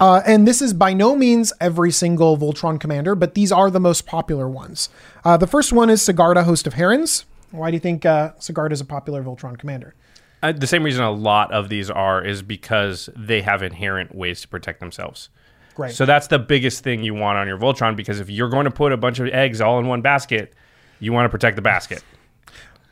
[0.00, 3.80] Uh, and this is by no means every single Voltron commander, but these are the
[3.80, 4.88] most popular ones.
[5.24, 7.24] Uh, the first one is Sigarda, Host of Herons.
[7.52, 9.94] Why do you think uh, Sigarda is a popular Voltron commander?
[10.42, 14.40] Uh, the same reason a lot of these are is because they have inherent ways
[14.42, 15.30] to protect themselves.
[15.74, 15.94] Great.
[15.94, 18.70] So that's the biggest thing you want on your Voltron because if you're going to
[18.70, 20.52] put a bunch of eggs all in one basket,
[21.00, 22.02] you want to protect the basket.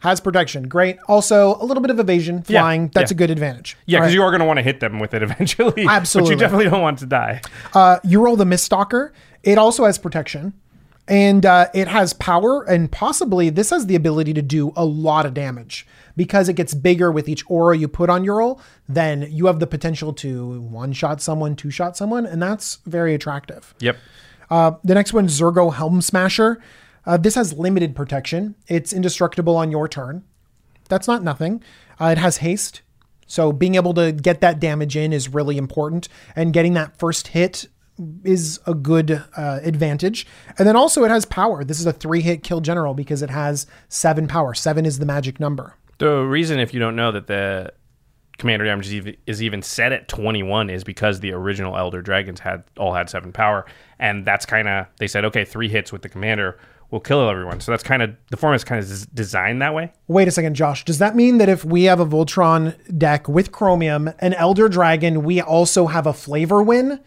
[0.02, 0.66] Has protection.
[0.66, 0.98] Great.
[1.06, 2.88] Also, a little bit of evasion, Yeah, flying.
[2.88, 3.14] That's yeah.
[3.14, 3.76] a good advantage.
[3.86, 4.14] Yeah, because right.
[4.14, 5.86] you are going to want to hit them with it eventually.
[5.88, 6.34] Absolutely.
[6.34, 7.40] But you definitely don't want to die.
[7.72, 9.12] Uh, Uril the Miststalker.
[9.44, 10.54] It also has protection.
[11.06, 15.24] And uh, it has power, and possibly this has the ability to do a lot
[15.26, 15.86] of damage.
[16.16, 19.60] Because it gets bigger with each aura you put on your roll, then you have
[19.60, 23.74] the potential to one shot someone, two shot someone, and that's very attractive.
[23.80, 23.96] Yep.
[24.50, 26.58] Uh, the next one, Zurgo Helmsmasher.
[27.04, 28.54] Uh, this has limited protection.
[28.68, 30.24] It's indestructible on your turn.
[30.88, 31.62] That's not nothing.
[32.00, 32.82] Uh, it has haste.
[33.26, 36.08] So being able to get that damage in is really important.
[36.36, 37.66] And getting that first hit
[38.24, 40.26] is a good uh, advantage.
[40.58, 41.64] And then also it has power.
[41.64, 44.54] This is a three hit kill general because it has seven power.
[44.54, 45.76] Seven is the magic number.
[45.98, 47.72] The reason, if you don't know, that the
[48.38, 52.40] commander damage is even, is even set at 21 is because the original Elder Dragons
[52.40, 53.64] had all had seven power,
[53.98, 56.58] and that's kind of they said, okay, three hits with the commander
[56.92, 57.60] will kill everyone.
[57.60, 59.90] So that's kind of the format is kind of designed that way.
[60.06, 60.84] Wait a second, Josh.
[60.84, 65.24] Does that mean that if we have a Voltron deck with Chromium, an Elder Dragon,
[65.24, 67.00] we also have a flavor win?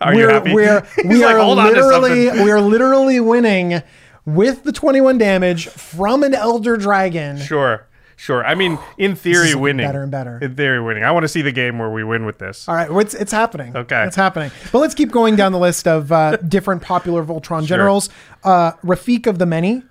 [0.00, 0.54] Are you we're, happy?
[0.54, 3.82] We're, we like, are "Hold literally something." we are literally winning
[4.24, 7.38] with the 21 damage from an Elder Dragon.
[7.38, 7.86] Sure,
[8.20, 8.44] sure.
[8.44, 10.38] I mean, in theory, winning better and better.
[10.40, 11.04] In theory, winning.
[11.04, 12.68] I want to see the game where we win with this.
[12.68, 13.76] All right, well, it's it's happening.
[13.76, 14.04] Okay.
[14.04, 14.50] it's happening.
[14.72, 18.08] But let's keep going down the list of uh, different popular Voltron generals.
[18.44, 19.82] Uh, Rafiq of the Many.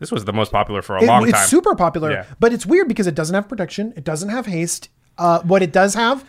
[0.00, 1.48] This was the most popular for a It- long it's time.
[1.48, 2.24] super popular, Yeah.
[2.38, 3.92] but it's weird because it doesn't have protection.
[3.96, 4.90] It doesn't have haste.
[5.18, 6.24] Uh, what it does have,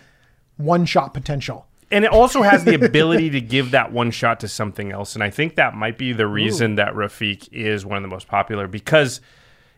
[0.57, 1.67] one shot potential.
[1.91, 5.13] and it also has the ability to give that one shot to something else.
[5.15, 8.27] And I think that might be the reason that Rafiq is one of the most
[8.27, 9.21] popular because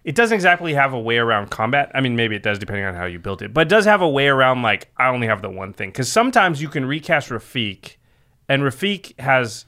[0.04, 1.92] it doesn't exactly have a way around combat.
[1.94, 4.02] I mean, maybe it does depending on how you built it, but it does have
[4.02, 5.90] a way around like I only have the one thing.
[5.90, 7.96] Because sometimes you can recast Rafiq,
[8.50, 9.66] and Rafiq has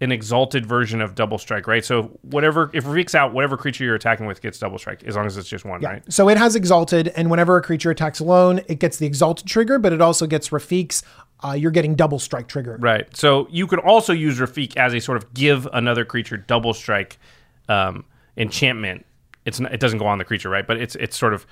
[0.00, 1.84] an exalted version of double strike, right?
[1.84, 5.26] So whatever if Rafiq's out, whatever creature you're attacking with gets double strike, as long
[5.26, 6.02] as it's just one, right?
[6.12, 9.78] So it has exalted, and whenever a creature attacks alone, it gets the exalted trigger,
[9.78, 11.02] but it also gets Rafiq's.
[11.44, 12.78] Uh, you're getting double strike trigger.
[12.80, 13.14] Right.
[13.16, 17.16] So you could also use Rafiq as a sort of give another creature double strike
[17.68, 18.04] um,
[18.36, 19.04] enchantment.
[19.48, 20.66] It's not, it doesn't go on the creature, right?
[20.66, 21.46] But it's it's sort of,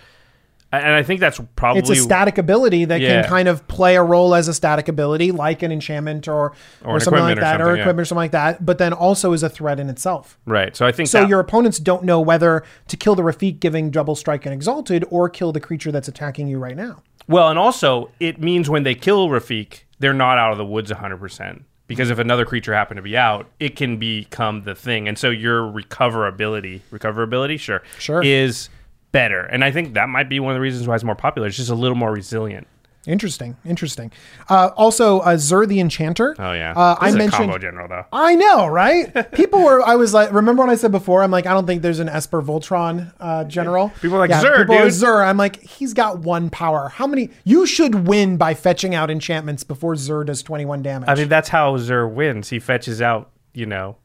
[0.73, 3.23] and I think that's probably It's a static ability that Yeah.
[3.23, 6.53] can kind of play a role as a static ability, like an enchantment or
[6.85, 7.83] or, an something like that, or yeah.
[7.83, 8.65] equipment or something like that.
[8.67, 10.39] But then also is a threat in itself.
[10.45, 10.75] right.
[10.77, 13.91] So I think So that, your opponents don't know whether to kill the Rafiq giving
[13.91, 17.03] double strike and exalted, or kill the creature that's attacking you right now.
[17.29, 20.91] well, and also it means when they kill Rafiq, they're not out of the woods
[20.93, 25.09] 100 percent because if another creature happened to be out, it can become the thing,
[25.09, 28.23] and so your recoverability, recoverability, sure, Sure.
[28.25, 28.69] is
[29.13, 29.41] better.
[29.45, 31.49] And I think that might be one of the reasons why it's more popular.
[31.49, 32.67] It's just a little more resilient.
[33.07, 34.11] Interesting, interesting.
[34.49, 36.35] Uh, also, uh, Zur the Enchanter.
[36.39, 38.05] Oh yeah, Uh, I mentioned combo general though.
[38.13, 39.33] I know, right?
[39.33, 39.81] People were.
[39.83, 41.23] I was like, remember when I said before?
[41.23, 43.91] I'm like, I don't think there's an Esper Voltron uh, general.
[44.01, 45.23] People are like, "Zur, people are dude." Zur.
[45.23, 46.89] I'm like, he's got one power.
[46.89, 47.31] How many?
[47.45, 51.09] You should win by fetching out enchantments before Zur does 21 damage.
[51.09, 52.49] I mean, that's how Zur wins.
[52.49, 53.97] He fetches out, you know.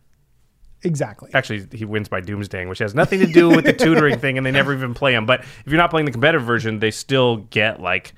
[0.84, 1.30] exactly.
[1.34, 4.46] Actually, he wins by Doomsdaying, which has nothing to do with the tutoring thing, and
[4.46, 5.26] they never even play him.
[5.26, 8.14] But if you're not playing the competitive version, they still get like,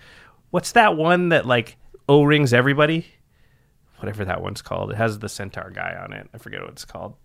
[0.54, 3.08] what's that one that like O rings everybody?
[3.98, 4.92] Whatever that one's called.
[4.92, 6.30] It has the centaur guy on it.
[6.32, 7.16] I forget what it's called.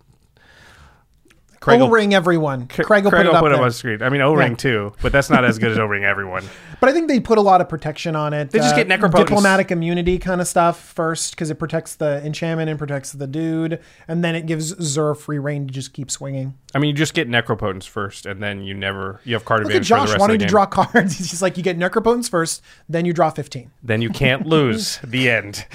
[1.60, 2.66] Craig O will- ring everyone.
[2.68, 3.60] Craig will put it will up put there.
[3.60, 4.02] on the screen.
[4.02, 4.56] I mean, O ring Yeah.
[4.56, 6.44] too, but that's not as good as O ring everyone.
[6.80, 8.50] But I think they put a lot of protection on it.
[8.50, 9.26] They just uh, get necropotence.
[9.26, 13.80] diplomatic immunity kind of stuff first because it protects the enchantment and protects the dude,
[14.06, 16.54] and then it gives Zur free reign to just keep swinging.
[16.74, 19.72] I mean, you just get necropotence first, and then you never you have card Look
[19.72, 21.16] at advantage for the Josh wanting to draw cards.
[21.18, 23.70] He's just like you get necropotence first, then you draw 15.
[23.82, 24.98] then you can't lose.
[25.02, 25.66] the end.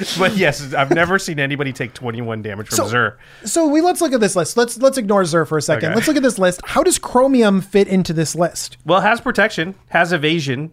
[0.18, 3.12] but yes, I've never seen anybody take 21 damage from So-.
[3.44, 4.56] So we let's look at this list.
[4.56, 5.88] Let's let's ignore Zur for a second.
[5.90, 5.94] Okay.
[5.94, 6.60] Let's look at this list.
[6.64, 8.76] How does Chromium fit into this list?
[8.84, 10.72] Well, it has protection, has evasion.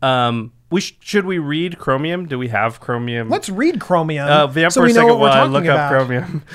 [0.00, 2.26] Um, we sh- should we read Chromium?
[2.26, 3.28] Do we have Chromium?
[3.28, 5.36] Let's read Chromium uh, vamp so for a we know second what we're while I
[5.38, 5.92] talking look about.
[5.92, 6.42] up Chromium.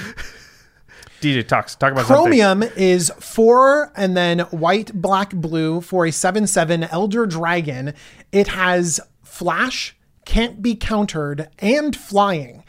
[1.21, 2.25] DJ talks talk about something.
[2.25, 7.93] Chromium is four and then white, black, blue for a 7 7 Elder Dragon.
[8.31, 9.95] It has flash,
[10.27, 12.63] can't be countered, and flying.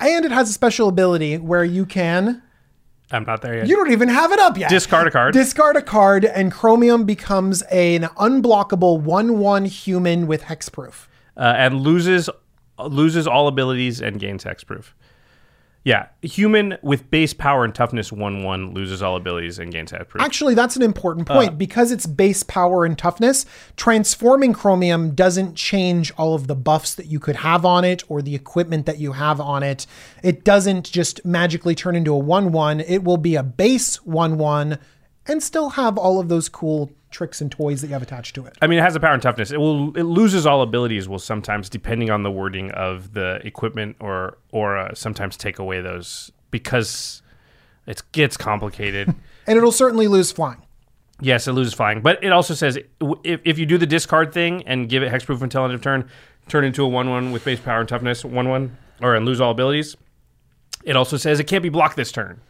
[0.00, 2.42] And it has a special ability where you can.
[3.12, 3.68] I'm not there yet.
[3.68, 4.70] You don't even have it up yet.
[4.70, 5.34] Discard a card.
[5.34, 11.06] Discard a card, and Chromium becomes an unblockable 1 1 human with hexproof.
[11.36, 12.28] uh, and loses
[12.78, 14.92] loses all abilities and gains hexproof.
[15.84, 20.20] Yeah, human with base power and toughness one one loses all abilities and gains hexproof.
[20.20, 21.34] Actually, that's an important Uh.
[21.34, 23.44] point because it's base power and toughness.
[23.76, 28.22] Transforming chromium doesn't change all of the buffs that you could have on it or
[28.22, 29.86] the equipment that you have on it.
[30.22, 32.78] It doesn't just magically turn into a 1 1.
[32.80, 34.78] It will be a base 1 1
[35.26, 38.46] and still have all of those cool tricks and toys that you have attached to
[38.46, 38.56] it.
[38.62, 39.50] I mean, it has a power and toughness.
[39.50, 41.08] It will it loses all abilities.
[41.08, 45.80] Will sometimes, depending on the wording of the equipment, or or uh, sometimes take away
[45.80, 47.22] those because
[47.86, 49.14] it gets complicated.
[49.44, 50.62] And it'll certainly lose flying.
[51.20, 52.78] yes, it loses flying, but it also says
[53.24, 56.08] if, if you do the discard thing and give it hexproof until end of turn,
[56.46, 59.40] turn into a one one with base power and toughness one one, or and lose
[59.40, 59.96] all abilities.
[60.84, 62.40] It also says it can't be blocked this turn.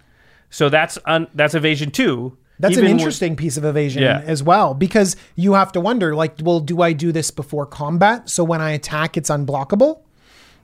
[0.51, 2.37] So that's un, that's evasion two.
[2.63, 4.23] That's even an with- interesting piece of evasion Yeah.
[4.25, 8.31] as well, because you have to wonder, like, well, do I do this before combat?
[8.31, 9.99] So when I attack, it's unblockable?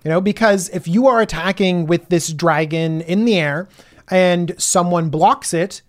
[0.05, 3.69] You know, because if you are attacking with this dragon in the air
[4.11, 5.83] and someone blocks it,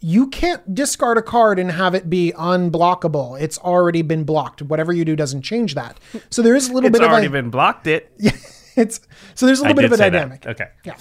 [0.00, 3.40] you can't discard a card and have it be unblockable.
[3.40, 4.60] It's already been blocked.
[4.62, 5.98] Whatever you do doesn't change that.
[6.30, 7.86] So there is a little It's bit of already been blocked.
[7.86, 8.10] It.
[8.76, 9.00] it's
[9.34, 10.10] so there's a little I bit of a say that.
[10.10, 10.46] dynamic.
[10.46, 10.68] Okay.
[10.84, 10.96] Yeah.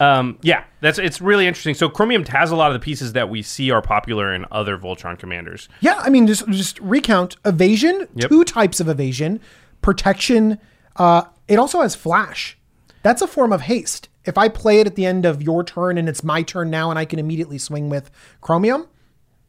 [0.00, 1.74] Um, yeah, that's it's really interesting.
[1.74, 4.76] So Chromium has a lot of the pieces that we see are popular in other
[4.76, 5.68] Voltron commanders.
[5.80, 8.08] Yeah, I mean, just just recount evasion.
[8.14, 8.28] Yep.
[8.30, 9.40] Two types of evasion,
[9.82, 10.58] protection.
[10.96, 12.58] Uh, it also has flash.
[13.02, 14.08] That's a form of haste.
[14.24, 16.88] If I play it at the end of your turn and it's my turn now,
[16.90, 18.10] and I can immediately swing with
[18.40, 18.86] chromium,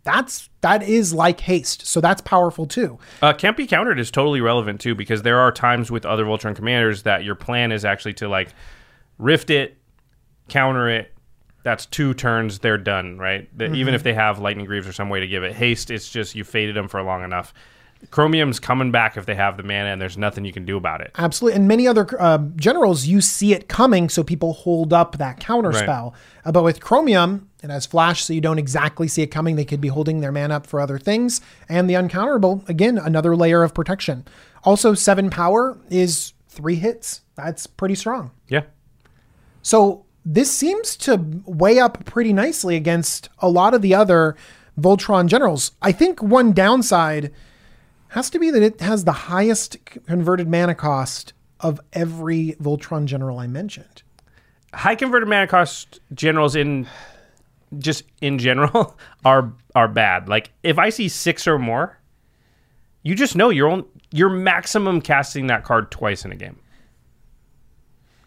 [0.05, 1.85] that's that is like haste.
[1.85, 2.97] So that's powerful too.
[3.21, 6.55] Uh, can't be countered is totally relevant too because there are times with other Voltron
[6.55, 8.53] commanders that your plan is actually to like
[9.17, 9.77] rift it,
[10.47, 11.11] counter it.
[11.63, 13.49] That's two turns, they're done, right?
[13.57, 13.95] The- Even Mm-hmm.
[13.95, 16.43] if they have lightning greaves or some way to give it haste, it's just you
[16.43, 17.53] faded them for long enough.
[18.11, 21.01] Chromium's coming back if they have the mana, and there's nothing you can do about
[21.01, 21.09] it.
[21.17, 21.57] Absolutely.
[21.57, 25.69] And many other uh, generals, you see it coming, so people hold up that counter
[25.69, 25.81] Right.
[25.81, 26.13] spell.
[26.43, 29.56] Uh, but with Chromium, it has flash, so you don't exactly see it coming.
[29.56, 31.41] They could be holding their man up for other things.
[31.67, 34.25] And the uncounterable, again, another layer of protection.
[34.63, 37.21] Also, seven power is three hits.
[37.36, 38.32] That's pretty strong.
[38.47, 38.63] Yeah.
[39.62, 44.36] So this seems to weigh up pretty nicely against a lot of the other
[44.80, 45.71] Voltron generals.
[45.82, 47.32] I think one downside
[48.10, 53.39] has to be that it has the highest converted mana cost of every Voltron general
[53.39, 54.04] I mentioned.
[54.73, 56.88] high converted mana cost generals in
[57.78, 60.30] just in general are are bad.
[60.30, 61.99] Like if I see six or more,
[63.04, 66.60] you just know you're on you're maximum casting that card twice in a game.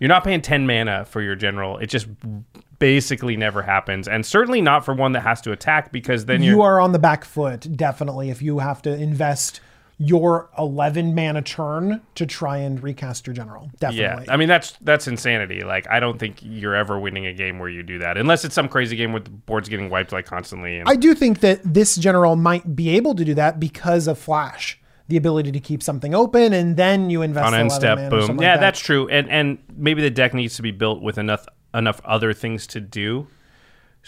[0.01, 1.79] You're not paying ten mana for your general.
[1.79, 2.07] It just
[2.79, 6.55] basically never happens, and certainly not for one that has to attack because then you're
[6.55, 9.61] You are on the back foot, definitely, if you have to invest
[9.99, 13.65] your 11 mana turn to try and recast your general.
[13.81, 14.31] Yeah, Definitely.
[14.31, 15.63] I mean that's that's insanity.
[15.63, 18.55] Like I don't think you're ever winning a game where you do that, unless it's
[18.55, 20.79] some crazy game where the board's getting wiped like constantly.
[20.79, 24.19] And I do think that this general might be able to do that because of
[24.19, 24.81] Flash.
[25.09, 28.21] The ability to keep something open and then you invest on end step, boom.
[28.21, 28.61] yeah, like that.
[28.61, 29.09] that's true.
[29.09, 32.81] And and maybe the deck needs to be built with enough enough other things to
[32.81, 33.27] do,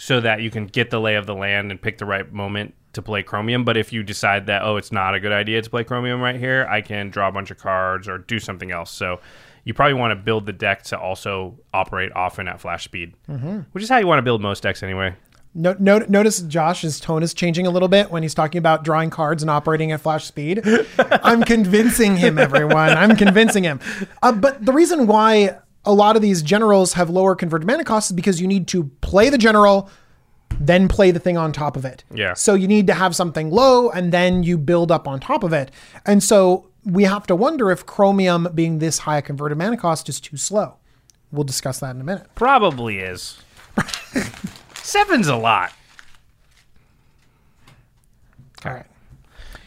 [0.03, 2.73] so that you can get the lay of the land and pick the right moment
[2.93, 3.63] to play Chromium.
[3.63, 6.35] But if you decide that oh, it's not a good idea to play Chromium right
[6.35, 8.89] here, I can draw a bunch of cards or do something else.
[8.91, 9.19] So.
[9.63, 13.59] You probably want to build the deck to also operate often at flash speed, Mm-hmm.
[13.73, 15.13] which is how you want to build most decks anyway.
[15.53, 19.11] No, no, notice Josh's tone is changing a little bit when he's talking about drawing
[19.11, 20.63] cards and operating at flash speed.
[20.97, 22.89] I'm convincing him, everyone.
[22.89, 23.79] I'm convincing him.
[24.23, 28.11] Uh, but the reason why a lot of these generals have lower converted mana costs
[28.11, 29.89] because you need to play the general,
[30.59, 32.03] then play the thing on top of it.
[32.13, 32.33] Yeah.
[32.33, 35.53] So you need to have something low and then you build up on top of
[35.53, 35.71] it.
[36.05, 40.09] And so we have to wonder if Chromium being this high a converted mana cost
[40.09, 40.75] is too slow.
[41.31, 42.27] We'll discuss that in a minute.
[42.35, 43.41] Probably is.
[44.75, 45.71] Seven's a lot.
[48.65, 48.85] All right.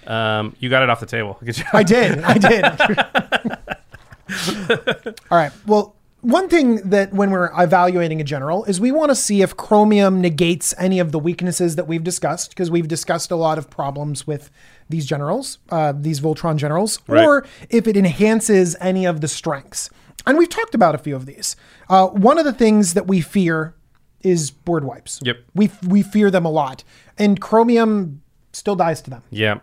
[0.07, 1.39] Um, you got it off the table.
[1.43, 1.67] Good job.
[1.73, 2.23] I did.
[2.23, 2.65] I did.
[5.31, 5.53] All right.
[5.67, 9.57] Well, one thing that when we're evaluating a general is we want to see if
[9.57, 13.69] chromium negates any of the weaknesses that we've discussed because we've discussed a lot of
[13.71, 14.51] problems with
[14.89, 17.25] these generals, uh, these Voltron generals, Right.
[17.25, 19.91] or if it enhances any of the strengths.
[20.27, 21.57] And we've talked about a few of these.
[21.89, 23.75] Uh, one of the things that we fear
[24.23, 25.21] is board wipes.
[25.23, 25.37] Yep.
[25.55, 26.83] We we fear them a lot,
[27.19, 28.23] and chromium
[28.53, 29.23] still dies to them.
[29.31, 29.59] Yeah.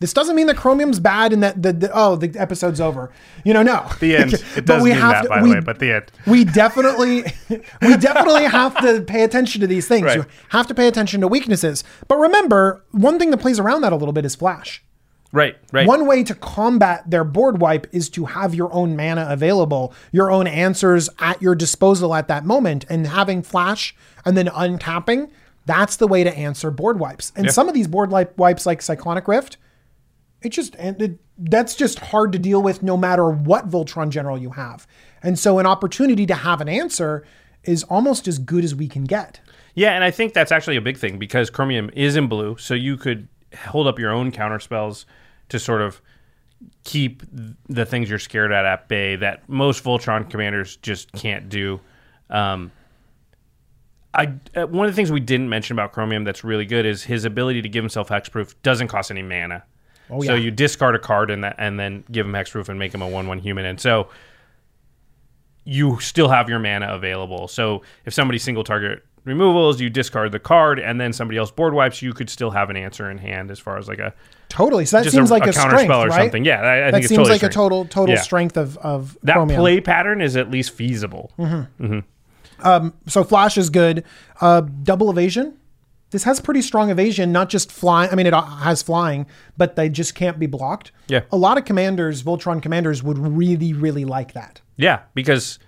[0.00, 3.10] This doesn't mean that chromium's bad and that the, the oh the episode's over.
[3.44, 3.86] You know, no.
[4.00, 4.32] The end.
[4.56, 6.10] It does we mean have that, to- by we- the way, but the end.
[6.26, 7.24] we definitely
[7.82, 10.06] we definitely have to pay attention to these things.
[10.06, 10.16] Right.
[10.16, 11.84] You have to pay attention to weaknesses.
[12.08, 14.82] But remember, one thing that plays around that a little bit is flash.
[15.32, 15.86] Right, right.
[15.86, 20.28] One way to combat their board wipe is to have your own mana available, your
[20.28, 23.94] own answers at your disposal at that moment, and having flash
[24.24, 25.30] and then untapping.
[25.66, 27.32] That's the way to answer board wipes.
[27.36, 27.52] And Yeah.
[27.52, 29.56] some of these board wipes, like Cyclonic Rift,
[30.42, 34.38] it just and it, that's just hard to deal with no matter what Voltron general
[34.38, 34.86] you have.
[35.22, 37.24] And so an opportunity to have an answer
[37.64, 39.40] is almost as good as we can get.
[39.74, 42.74] Yeah, and I think that's actually a big thing because Chromium is in blue, so
[42.74, 45.06] you could hold up your own counter spells
[45.48, 46.00] to sort of
[46.84, 47.22] keep
[47.68, 51.80] the things you're scared at at bay that most Voltron commanders just can't do.
[52.28, 52.72] Um,
[54.12, 57.04] I uh, one of the things we didn't mention about Chromium that's really good is
[57.04, 59.64] his ability to give himself hexproof doesn't cost any mana.
[60.10, 62.92] Oh, So you discard a card and that, and then give him hexproof and make
[62.94, 64.08] him a one-one human, and so
[65.64, 67.48] you still have your mana available.
[67.48, 71.74] So if somebody single target removals, you discard the card, and then somebody else board
[71.74, 74.14] wipes, you could still have an answer in hand as far as like a
[74.48, 74.84] Totally.
[74.84, 76.22] So that seems a, like a, a counter strength, spell or right?
[76.22, 76.44] something.
[76.44, 78.20] Yeah, I, I that think seems totally like a total total Yeah.
[78.22, 79.60] strength of of That Chromium.
[79.60, 81.30] play pattern is at least feasible.
[81.38, 81.84] Mm-hmm.
[81.84, 82.66] Mm-hmm.
[82.66, 84.04] Um, so Flash is good.
[84.40, 85.56] Uh, double evasion.
[86.10, 88.10] This has pretty strong evasion, not just flying.
[88.10, 90.92] I mean, it uh, has flying, but they just can't be blocked.
[91.08, 91.22] Yeah.
[91.30, 94.60] A lot of commanders, Voltron commanders, would really, really like that.
[94.76, 95.58] Yeah, because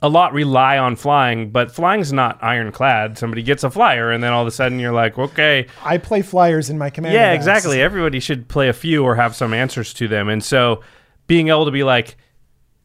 [0.00, 3.18] a lot rely on flying, but flying's not ironclad.
[3.18, 6.22] Somebody gets a flyer, and then all of a sudden you're like, okay, I play
[6.22, 7.18] flyers in my commander.
[7.18, 7.42] yeah, decks.
[7.42, 7.82] exactly.
[7.82, 10.28] Everybody should play a few or have some answers to them.
[10.28, 10.82] And so
[11.26, 12.16] being able to be like,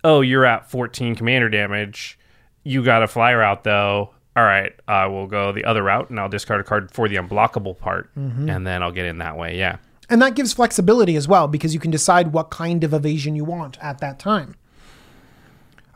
[0.03, 2.18] oh, you're at 14 commander damage.
[2.64, 4.12] You got a flyer out though.
[4.36, 7.18] All right, I will go the other route and I'll discard a card for the
[7.18, 9.58] unblockable part, and then I'll get in that way.
[9.58, 9.78] Yeah.
[10.10, 13.46] And that gives flexibility as well because you can decide what kind of evasion you
[13.46, 14.56] want at that time.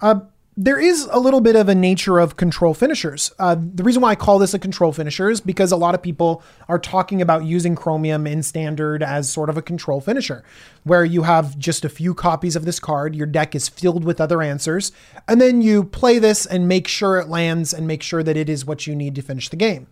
[0.02, 0.22] Uh,
[0.60, 3.32] there is a little bit of a nature of control finishers.
[3.38, 6.02] Uh, the reason why I call this a control finisher is because a lot of
[6.02, 10.44] people are talking about using Chromium in standard as sort of a control finisher,
[10.84, 14.20] where you have just a few copies of this card, your deck is filled with
[14.20, 14.92] other answers,
[15.28, 18.50] and then you play this and make sure it lands and make sure that it
[18.50, 19.88] is what you need to finish the game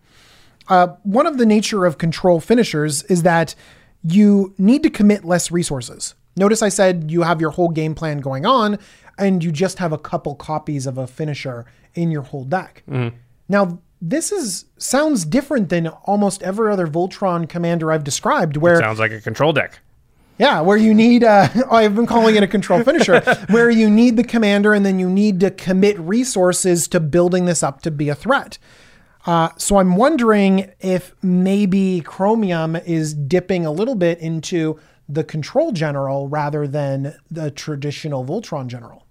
[1.02, 3.54] one of the nature of control finishers is that
[4.02, 6.14] you need to commit less resources.
[6.36, 8.78] Notice I said you have your whole game plan going on
[9.18, 12.82] and you just have a couple copies of a finisher in your whole deck.
[13.48, 18.80] Now, this is sounds different than almost every other Voltron commander I've described where it
[18.80, 19.80] Sounds like a control deck.
[20.38, 24.16] yeah, where you need, uh, I've been calling it a control finisher, where you need
[24.18, 28.10] the commander and then you need to commit resources to building this up to be
[28.10, 28.58] a threat.
[29.24, 35.72] Uh, so I'm wondering if maybe Chromium is dipping a little bit into the control
[35.72, 39.05] general rather than the traditional Voltron general.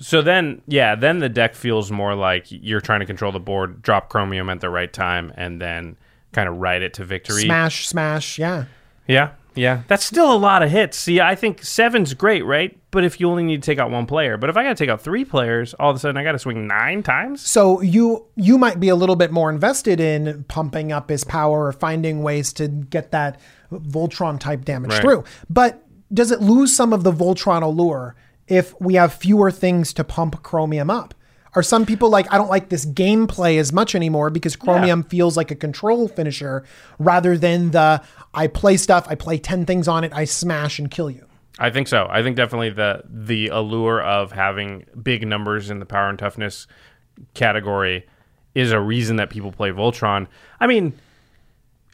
[0.00, 3.82] So then, yeah, then the deck feels more like you're trying to control the board,
[3.82, 5.96] drop Chromium at the right time, and then
[6.32, 7.42] kind of ride it to victory.
[7.42, 8.64] Smash, smash, yeah.
[9.06, 9.82] Yeah, yeah.
[9.88, 10.98] That's still a lot of hits.
[10.98, 12.78] See, I think seven's great, right?
[12.90, 14.74] But if you only need to take out one player, but if I got to
[14.74, 17.40] take out three players, all of a sudden I got to swing nine times.
[17.44, 21.66] So you you might be a little bit more invested in pumping up his power
[21.66, 23.40] or finding ways to get that
[23.72, 25.00] Voltron type damage Right.
[25.02, 25.24] through.
[25.50, 25.82] But
[26.12, 28.14] does it lose some of the Voltron allure
[28.48, 31.14] if we have fewer things to pump Chromium up?
[31.54, 35.36] Are some people like, I don't like this gameplay as much anymore because Chromium feels
[35.36, 36.64] like a control finisher
[36.98, 38.02] rather than the
[38.34, 41.26] I play stuff, I play 10 things on it, I smash and kill you.
[41.58, 42.06] I think so.
[42.08, 46.68] I think definitely the the allure of having big numbers in the power and toughness
[47.34, 48.06] category
[48.54, 50.28] is a reason that people play Voltron.
[50.60, 50.92] I mean,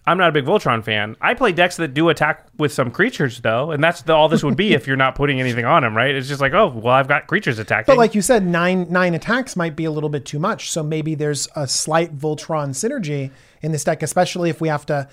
[0.06, 1.16] I'm not a big Voltron fan.
[1.20, 4.44] I play decks that do attack with some creatures though, and that's the, all this
[4.44, 6.14] would be if you're not putting anything on them, right?
[6.14, 7.90] It's just like, oh, well, I've got creatures attacking.
[7.90, 10.70] But like you said, nine nine attacks might be a little bit too much.
[10.70, 13.30] So maybe there's a slight Voltron synergy
[13.62, 15.08] in this deck, especially if we have to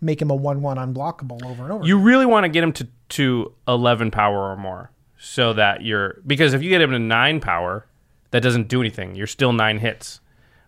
[0.00, 1.84] make him a one one unblockable over and over.
[1.84, 6.22] you really want to get him to to 11 power or more, so that you're
[6.26, 7.86] because if you get him to nine power,
[8.30, 9.14] that doesn't do anything.
[9.14, 10.20] You're still nine hits,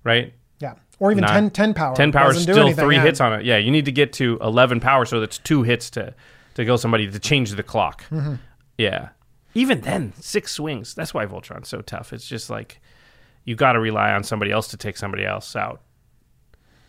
[0.04, 0.34] right?
[0.60, 1.50] Yeah, or even Nine.
[1.50, 1.96] 10, 10 power.
[1.96, 3.02] 10 power is still anything, three yeah.
[3.02, 3.44] hits on it.
[3.44, 6.14] Yeah, you need to get to 11 power, so that's two hits to
[6.54, 8.04] to kill somebody to change the clock.
[8.10, 8.34] Mm-hmm.
[8.78, 9.08] Yeah,
[9.54, 10.94] even then, six swings.
[10.94, 12.12] That's why Voltron's so tough.
[12.12, 12.80] It's just like
[13.44, 15.82] you got to rely on somebody else to take somebody else out,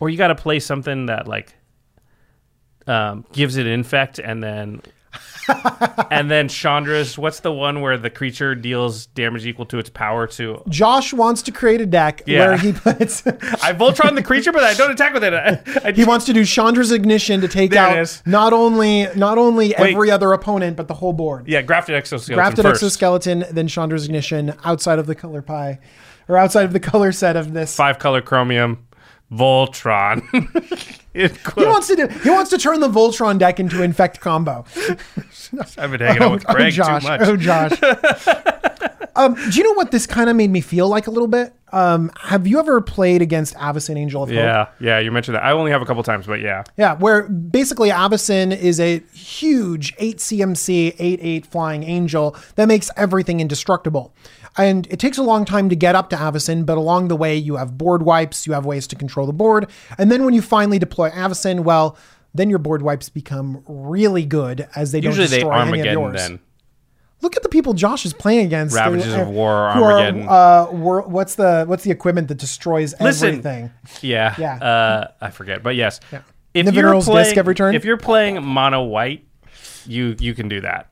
[0.00, 1.54] or you got to play something that like
[2.86, 4.82] um, gives it an infect and then.
[6.10, 10.26] And then Chandra's, what's the one where the creature deals damage equal to its power
[10.26, 12.48] to Josh wants to create a deck Yeah.
[12.48, 13.26] where he puts.
[13.26, 15.34] I Voltron the creature, but I don't attack with it.
[15.34, 19.38] I, I He wants to do Chandra's ignition to take There out not only not
[19.38, 19.94] only Wait.
[19.94, 21.46] every other opponent but the whole board.
[21.48, 22.34] Yeah, grafted exoskeleton.
[22.34, 22.82] Grafted first.
[22.82, 25.78] exoskeleton, then Chandra's ignition outside of the color pie,
[26.28, 27.74] or outside of the color set of this.
[27.76, 28.85] Five color chromium,
[29.32, 30.22] Voltron.
[31.16, 32.08] He wants to do.
[32.08, 34.66] He wants to turn the Voltron deck into infect combo.
[35.78, 37.02] I've been hanging out with Greg Josh.
[37.02, 37.20] too much.
[37.22, 37.72] Oh, Josh.
[39.16, 41.54] um, do you know what this kind of made me feel like a little bit?
[41.72, 44.36] Um, have you ever played against Avacyn Angel of Hope?
[44.36, 45.42] Yeah, yeah, you mentioned that.
[45.42, 46.64] I only have a couple times, but yeah.
[46.76, 52.90] Yeah, where basically Avacyn is a huge 8 CMC, 8 8 flying angel that makes
[52.96, 54.14] everything indestructible.
[54.58, 57.36] And it takes a long time to get up to Avacyn, but along the way,
[57.36, 59.68] you have board wipes, you have ways to control the board.
[59.98, 61.96] And then when you finally deploy Avacyn, well,
[62.34, 65.68] then your board wipes become really good as they Usually don't they destroy any of
[65.68, 66.16] Armageddon yours.
[66.28, 66.40] then.
[67.22, 68.74] Look at the people Josh is playing against.
[68.76, 70.28] Ravages of War, who are, Armageddon.
[70.28, 73.28] uh, wor- what's the what's the equipment that destroys Listen.
[73.28, 73.70] everything?
[74.02, 74.34] Yeah.
[74.38, 74.56] Yeah.
[74.56, 75.98] Uh, I forget, but yes.
[76.52, 77.74] If The you're playing, disc every turn?
[77.74, 79.26] If you're playing mono white,
[79.86, 80.90] you you can do that.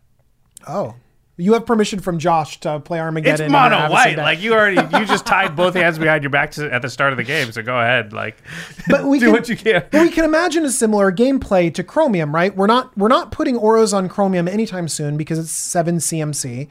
[0.66, 0.94] Oh,
[1.36, 3.46] you have permission from Josh to play Armageddon.
[3.46, 4.16] It's mono white.
[4.16, 7.12] Like you already you just tied both hands behind your back to, at the start
[7.12, 7.50] of the game.
[7.50, 8.36] So go ahead, like
[8.88, 9.84] but we do can, what you can.
[9.90, 12.54] But we can imagine a similar gameplay to Chromium, right?
[12.54, 16.68] We're not we're not putting Auras on Chromium anytime soon because it's seven CMC.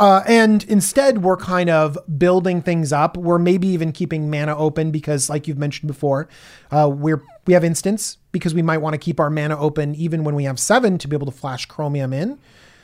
[0.00, 3.18] Uh, and instead, we're kind of building things up.
[3.18, 6.26] We're maybe even keeping mana open because, like you've mentioned before,
[6.70, 10.24] uh, we're we have instants because we might want to keep our mana open even
[10.24, 12.38] when we have seven to be able to flash Chromium in.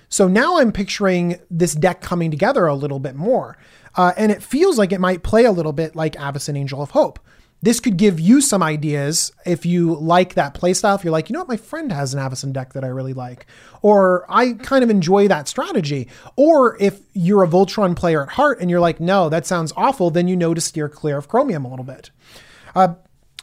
[0.09, 3.57] So now I'm picturing this deck coming together a little bit more,
[3.95, 6.91] uh, and it feels like it might play a little bit like Avacyn Angel of
[6.91, 7.19] Hope.
[7.63, 10.95] This could give you some ideas if you like that playstyle.
[10.95, 13.15] If you're like, you know what, my friend has an Avacyn deck that I really
[13.15, 13.47] like,
[13.81, 16.09] or I kind of enjoy that strategy.
[16.37, 20.11] Or if you're a Voltron player at heart and you're like, no, that sounds awful,
[20.11, 22.11] then you know to steer clear of Chromium a little bit.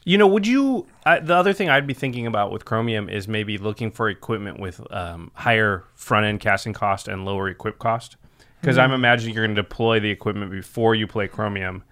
[0.06, 0.86] You know, would you?
[1.06, 4.60] Uh, the other thing I'd be thinking about with Chromium is maybe looking for equipment
[4.60, 8.18] with um, higher front end casting cost and lower equip cost.
[8.60, 11.84] Because I'm imagining you're going to deploy the equipment before you play Chromium,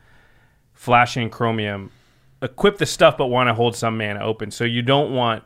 [0.74, 1.91] flashing Chromium,
[2.41, 4.51] equip the stuff, but want to hold some mana open.
[4.51, 5.43] So you don't want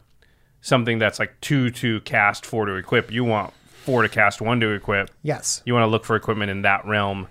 [0.61, 3.11] something that's like two to cast, four to equip.
[3.11, 3.53] You want
[3.85, 5.09] four to cast, one to equip.
[5.23, 5.63] Yes.
[5.65, 7.27] You want to look for equipment in that realm.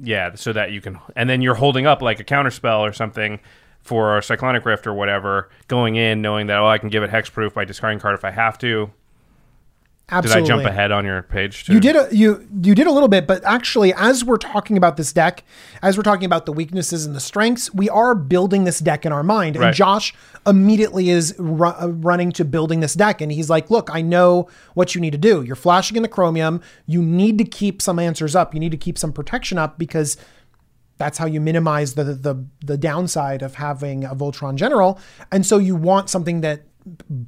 [0.00, 3.40] Yeah, so that you can, and then you're holding up like a counterspell or something
[3.80, 7.10] for a cyclonic rift or whatever, going in knowing that oh I can give it
[7.10, 8.90] hexproof by discarding card if I have to.
[10.22, 11.64] Did I jump ahead on your page?
[11.64, 11.74] Too?
[11.74, 14.96] You did a, you you did a little bit, but actually, as we're talking about
[14.96, 15.44] this deck,
[15.82, 19.12] as we're talking about the weaknesses and the strengths, we are building this deck in
[19.12, 19.56] our mind.
[19.56, 20.14] And Josh
[20.46, 24.48] immediately is ru- uh, running to building this deck, and he's like, "Look, I know
[24.72, 25.42] what you need to do.
[25.42, 26.62] You're flashing in the Chromium.
[26.86, 28.54] You need to keep some answers up.
[28.54, 30.16] You need to keep some protection up because."
[30.98, 34.98] That's how you minimize the, the the downside of having a Voltron General,
[35.32, 36.62] and so you want something that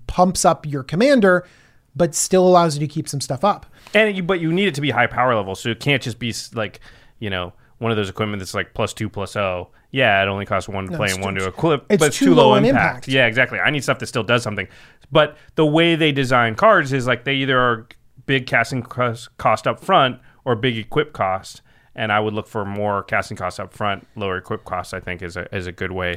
[0.07, 1.47] pumps up your commander,
[1.95, 3.67] but still allows you to keep some stuff up.
[3.95, 6.19] And you, but you need it to be high power level, so it can't just
[6.19, 6.81] be like
[7.19, 9.71] you know one of those equipment that's like plus two plus oh.
[9.93, 12.17] Yeah, it only costs one to play it's and one to equip, it's but it's
[12.17, 12.75] too too low, low impact.
[12.75, 13.09] impact.
[13.09, 13.59] Yeah, exactly.
[13.59, 14.69] I need stuff that still does something.
[15.11, 17.89] But the way they design cards is like they either are
[18.27, 21.63] big casting cost, cost up front or big equip cost.
[22.01, 24.95] And I would look for more casting costs up front, lower equip costs.
[24.95, 26.17] I think is a is a good way.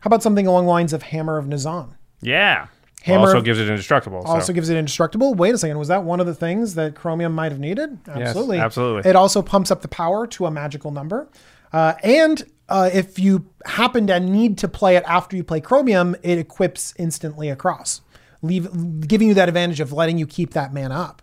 [0.00, 1.96] How about something along the lines of Hammer of Nazahn?
[2.20, 2.68] Yeah.
[3.02, 4.22] Hammer also of- gives it indestructible.
[4.22, 4.28] so.
[4.28, 5.34] Also gives it indestructible.
[5.34, 7.98] Wait a second, was that one of the things that Chromium might have needed?
[8.06, 8.58] Absolutely.
[8.58, 9.10] absolutely.
[9.10, 11.28] It also pumps up the power to a magical number.
[11.72, 16.14] Uh, and uh, if you happen to need to play it after you play Chromium,
[16.22, 18.00] it equips instantly across,
[18.42, 18.68] leave,
[19.08, 21.22] giving you that advantage of letting you keep that mana up.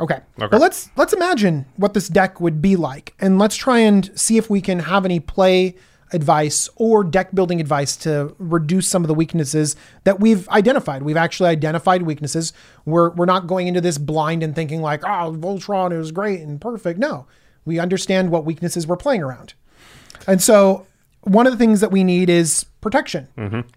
[0.00, 0.14] Okay.
[0.14, 0.48] Okay.
[0.50, 4.36] But let's let's imagine what this deck would be like, and let's try and see
[4.36, 5.76] if we can have any play
[6.12, 9.74] advice or deck building advice to reduce some of the weaknesses
[10.04, 11.02] that we've identified.
[11.02, 12.52] We've actually identified weaknesses.
[12.84, 16.60] We're we're not going into this blind and thinking like, oh, Voltron is great and
[16.60, 16.98] perfect.
[16.98, 17.26] No,
[17.64, 19.54] we understand what weaknesses we're playing around,
[20.26, 20.86] and so
[21.24, 23.28] one of the things that we need is protection.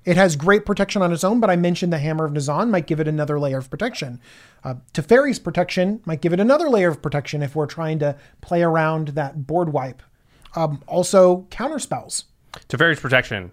[0.05, 2.87] It has great protection on its own, but I mentioned the Hammer of Nazahn might
[2.87, 4.19] give it another layer of protection.
[4.63, 8.61] Uh, Teferi's protection might give it another layer of protection if we're trying to play
[8.63, 10.01] around that board wipe.
[10.55, 12.25] Um, also, counter spells.
[12.67, 13.51] Teferi's Protection.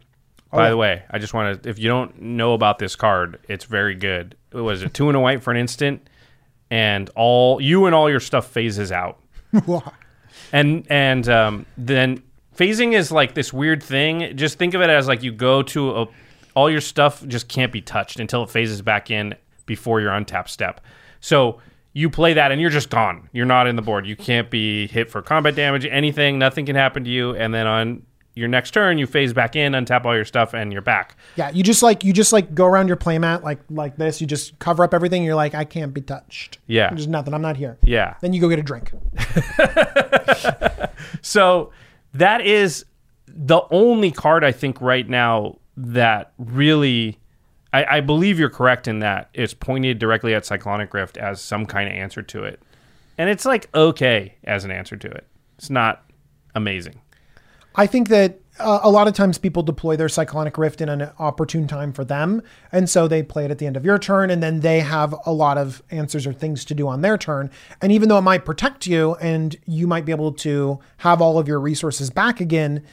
[0.53, 3.41] Oh, By the way, I just want to, if you don't know about this card,
[3.49, 4.37] it's very good.
[4.53, 6.09] It was a two and a white for an instant,
[6.71, 9.21] and all you and all your stuff phases out.
[10.53, 12.23] and and um, then
[12.57, 14.37] phasing is like this weird thing.
[14.37, 16.07] Just think of it as like you go to a,
[16.55, 19.35] all your stuff just can't be touched until it phases back in
[19.67, 20.81] before your untap step.
[21.21, 21.61] So
[21.93, 23.29] you play that and you're just gone.
[23.33, 24.07] You're not in the board.
[24.07, 26.39] You can't be hit for combat damage, anything.
[26.39, 27.35] Nothing can happen to you.
[27.35, 28.03] And then on
[28.35, 31.17] your next turn, you phase back in, untap all your stuff, and you're back.
[31.37, 34.21] Yeah, you just like you just like go around your playmat like like this.
[34.21, 35.21] You just cover up everything.
[35.21, 36.59] And you're like, I can't be touched.
[36.67, 36.91] Yeah.
[36.91, 37.33] there's nothing.
[37.33, 37.79] I'm not here.
[37.85, 38.15] Yeah.
[38.21, 38.91] Then you go get a drink.
[41.23, 41.71] So
[42.15, 42.85] that is
[43.27, 47.19] the only card I think right now that really.
[47.73, 51.67] I, I believe you're correct in that it's pointed directly at Cyclonic Rift as some
[51.67, 52.63] kind of answer to it.
[53.19, 55.27] And it's like okay as an answer to it.
[55.59, 56.05] It's not
[56.55, 57.01] amazing.
[57.75, 61.11] I think that uh, a lot of times people deploy their cyclonic rift in an
[61.19, 64.31] opportune time for them, and so they play it at the end of your turn,
[64.31, 67.51] and then they have a lot of answers or things to do on their turn.
[67.83, 71.39] And even though it might protect you, and you might be able to have all
[71.39, 72.85] of your resources back again,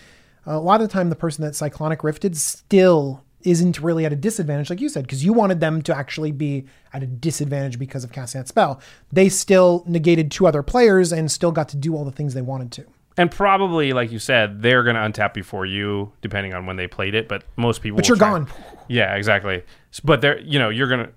[0.46, 4.16] a lot of the time the person that cyclonic rifted still isn't really at a
[4.16, 8.04] disadvantage, like you said, because you wanted them to actually be at a disadvantage because
[8.04, 8.80] of casting that spell.
[9.12, 12.42] They still negated two other players and still got to do all the things they
[12.42, 12.86] wanted to.
[13.22, 16.88] And probably, like you said, they're going to untap before you, depending on when they
[16.88, 17.28] played it.
[17.28, 18.48] But most people, But you're gone.
[18.88, 19.62] Yeah, exactly.
[20.04, 21.10] But they're, you know, you're gonna,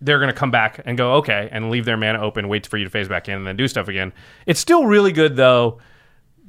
[0.00, 2.82] they're gonna come back and go okay, and leave their mana open, wait for you
[2.82, 4.12] to phase back in, and then do stuff again.
[4.46, 5.78] It's still really good though,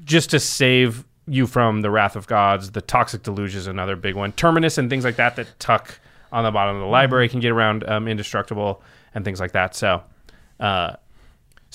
[0.03, 2.71] just to save you from the wrath of gods.
[2.71, 4.31] The toxic deluge is another big one.
[4.31, 5.99] Terminus and things like that that tuck
[6.31, 8.81] on the bottom of the library can get around um, indestructible
[9.13, 9.75] and things like that.
[9.75, 10.01] So,
[10.59, 10.95] uh,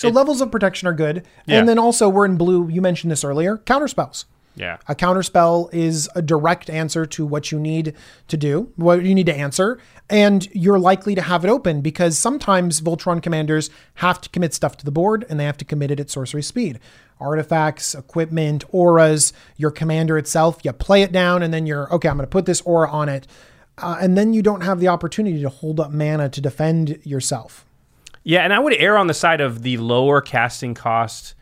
[0.00, 1.26] So levels of protection are good.
[1.46, 1.58] Yeah.
[1.58, 4.24] And then also we're in blue, you mentioned this earlier, counter spells.
[4.56, 7.94] yeah, A counterspell is a direct answer to what you need
[8.28, 9.78] to do, what you need to answer,
[10.08, 14.76] and you're likely to have it open because sometimes Voltron commanders have to commit stuff
[14.78, 16.80] to the board and they have to commit it at sorcery speed.
[17.20, 22.16] Artifacts, equipment, auras, your commander itself, you play it down and then you're, okay, I'm
[22.16, 23.26] going to put this aura on it.
[23.78, 27.64] Uh, and then you don't have the opportunity to hold up mana to defend yourself.
[28.22, 31.34] Yeah, and I would err on the side of the lower casting cost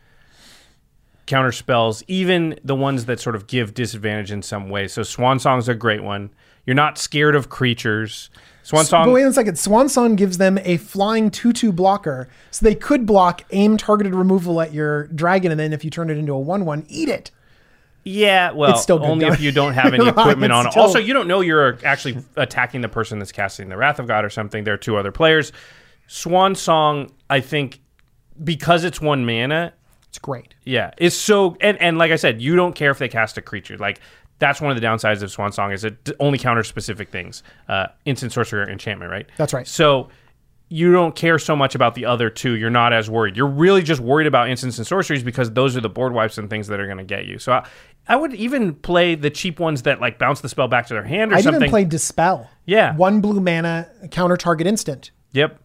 [1.25, 4.87] counter spells, even the ones that sort of give disadvantage in some way.
[4.87, 6.31] So Swan Song's a great one.
[6.65, 8.29] You're not scared of creatures.
[8.63, 9.57] Swan But wait a second.
[9.57, 12.27] Swan Song gives them a flying 2 2 blocker.
[12.51, 16.09] So they could block aim targeted removal at your dragon, and then if you turn
[16.09, 17.31] it into a 1 1, eat it.
[18.03, 20.77] Yeah, well, It's still only if you don't have any equipment on it.
[20.77, 24.25] Also, you don't know you're actually attacking the person that's casting the Wrath of God
[24.25, 24.63] or something.
[24.63, 25.51] There are two other players.
[26.09, 27.81] Swan Song, I think,
[28.43, 29.73] because it's one mana,
[30.07, 30.55] It's great.
[30.65, 33.43] Yeah, it's so and and like I said, you don't care if they cast a
[33.43, 33.77] creature.
[33.77, 34.01] Like
[34.39, 37.87] that's one of the downsides of Swan Song is it only counters specific things, uh,
[38.05, 39.27] instant sorcerer, enchantment, right?
[39.37, 39.67] That's right.
[39.67, 40.09] So
[40.69, 42.55] you don't care so much about the other two.
[42.55, 43.37] You're not as worried.
[43.37, 46.49] You're really just worried about instants and sorceries because those are the board wipes and
[46.49, 47.37] things that are going to get you.
[47.37, 47.67] So I,
[48.07, 51.03] I would even play the cheap ones that like bounce the spell back to their
[51.03, 51.37] hand or something.
[51.37, 51.61] I'd something.
[51.61, 52.49] even play Dispel.
[52.65, 52.95] Yeah.
[52.95, 55.11] One blue mana, counter target instant.
[55.33, 55.59] Yep.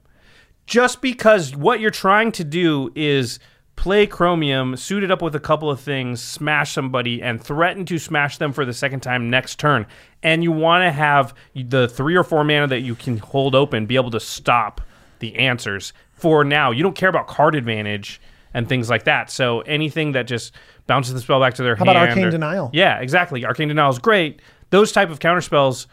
[0.67, 3.39] Just because what you're trying to do is
[3.77, 7.99] play Chromium, suit it up with a couple of things, smash somebody, and threaten to
[7.99, 9.87] smash them for the second time next turn.
[10.23, 13.87] And you want to have the three or four mana that you can hold open
[13.87, 14.81] be able to stop
[15.19, 16.71] the answers for now.
[16.71, 18.21] You don't care about card advantage
[18.55, 19.31] and things like that.
[19.31, 20.55] So anything that just
[20.87, 21.97] bounces the spell back to their How hand.
[21.97, 22.71] How about Arcane or- Denial?
[22.73, 23.45] Yeah, exactly.
[23.45, 24.41] Arcane Denial is great.
[24.71, 25.87] Those type of counterspells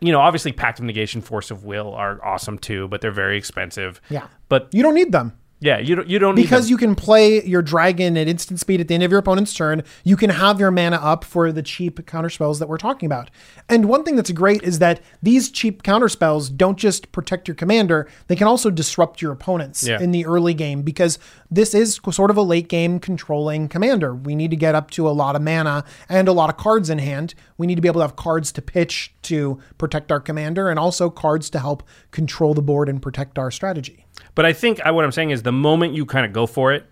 [0.00, 3.36] you know, obviously Pact of Negation, Force of Will are awesome too, but they're very
[3.36, 4.00] expensive.
[4.10, 4.26] Yeah.
[4.48, 5.32] But You don't need them.
[5.58, 8.88] Yeah, you don't you don't Because you can play your dragon at instant speed at
[8.88, 9.82] the end of your opponent's turn.
[10.04, 13.30] You can have your mana up for the cheap counter spells that we're talking about.
[13.68, 17.54] And one thing that's great is that these cheap counter spells don't just protect your
[17.54, 19.98] commander, they can also disrupt your opponents Yeah.
[20.00, 21.18] in the early game because
[21.50, 24.14] this is sort of a late game controlling commander.
[24.14, 26.90] We need to get up to a lot of mana and a lot of cards
[26.90, 27.34] in hand.
[27.56, 30.78] We need to be able to have cards to pitch to protect our commander and
[30.78, 34.05] also cards to help control the board and protect our strategy.
[34.34, 36.72] But I think I, what I'm saying is the moment you kind of go for
[36.72, 36.84] it,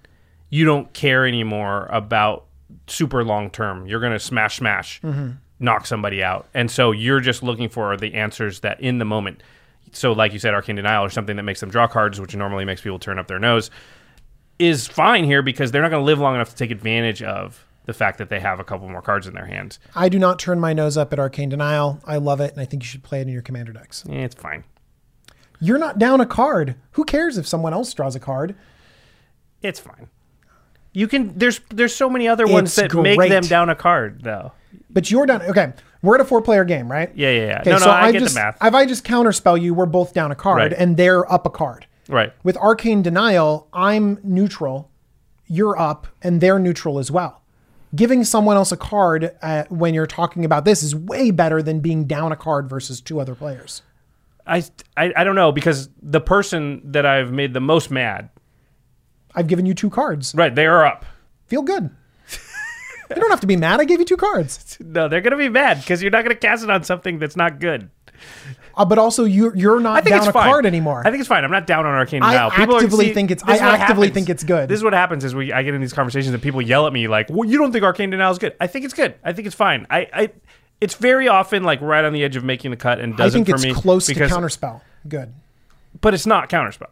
[0.51, 2.47] you don't care anymore about
[2.87, 3.87] super long term.
[3.87, 5.01] You're going to smash, smash,
[5.59, 6.47] knock somebody out.
[6.55, 9.43] And so you're just looking for the answers that in the moment.
[9.93, 12.65] So, like you said, Arcane Denial or something that makes them draw cards, which normally
[12.65, 13.71] makes people turn up their nose,
[14.59, 17.65] is fine here because they're not going to live long enough to take advantage of
[17.87, 19.79] the fact that they have a couple more cards in their hands.
[19.95, 22.01] I do not turn my nose up at Arcane Denial.
[22.05, 24.05] I love it, and I think you should play it in your commander decks.
[24.09, 24.65] Eh, it's fine.
[25.65, 26.77] You're not down a card.
[26.93, 28.55] Who cares if someone else draws a card?
[29.63, 30.09] It's fine.
[30.93, 31.37] You can.
[31.39, 33.31] There's there's so many other ones It's that make great.
[33.31, 34.53] them down a card though.
[34.91, 35.43] But you're down.
[35.43, 37.11] Okay, we're at a four-player game, right?
[37.17, 37.61] Yeah, yeah, yeah.
[37.63, 38.59] Okay, no, no, so I, get just, the math.
[38.63, 40.73] If I just counterspell you, we're both down a card, Right.
[40.73, 41.87] and they're up a card.
[42.09, 42.33] right.
[42.45, 44.91] With Arcane Denial, I'm neutral,
[45.47, 47.43] you're up, and they're neutral as well.
[47.95, 51.81] Giving someone else a card uh, when you're talking about this is way better than
[51.81, 53.83] being down a card versus two other players.
[54.47, 54.63] I,
[54.97, 58.29] I I don't know because the person that I've made the most mad,
[59.35, 60.35] I've given you two cards.
[60.35, 60.55] right?
[60.55, 61.05] They are up.
[61.47, 61.91] Feel good.
[63.11, 63.81] you don't have to be mad.
[63.81, 64.77] I gave you two cards.
[64.81, 67.59] No, they're gonna be mad because you're not gonna cast it on something that's not
[67.61, 67.91] good.
[68.77, 70.49] Uh, but also, you're you're I not think down it's a fine.
[70.51, 71.03] card anymore.
[71.07, 71.45] I think it's fine.
[71.45, 72.51] I'm not down on Arcane I now.
[72.51, 74.15] People actively are, see, think it's- this is I what actively happens.
[74.27, 74.69] think it's good.
[74.69, 76.93] This is what happens is we I get in these conversations and people yell at
[76.93, 79.15] me like, "Well, you don't think Arcane Denial is good?" I think it's good.
[79.25, 79.87] I think it's fine.
[79.91, 80.31] I, I
[80.85, 83.45] it's very often like right on the edge of making the cut and doesn't I
[83.45, 84.83] think for it's me close to counterspell.
[85.09, 85.33] Good.
[86.01, 86.91] but it's not counterspell.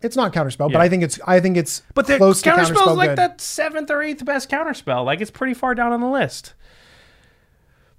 [0.00, 0.78] It's not counterspell, Yeah.
[0.78, 3.08] but I think it's I think it's But the close to counterspell counterspell is like
[3.10, 3.18] good.
[3.18, 5.04] the seventh or eighth best counterspell.
[5.04, 6.54] Like it's pretty far down on the list.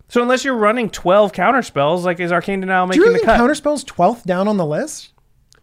[0.08, 3.26] So unless you're running twelve counterspells, like is Arcane Denial Do making you really the
[3.26, 3.40] cut?
[3.40, 5.10] counterspell's twelfth down on the list?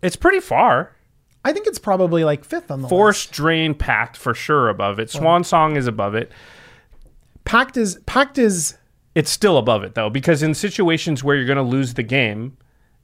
[0.02, 0.92] it's pretty far.
[1.44, 2.90] I think it's probably like fifth on the list.
[2.90, 5.10] Force Drain Pact for sure above it.
[5.10, 6.30] Swan Song is above it.
[7.44, 8.76] Pact is Pact is
[9.16, 12.56] It's still above it though, because in situations where you're going to lose the game,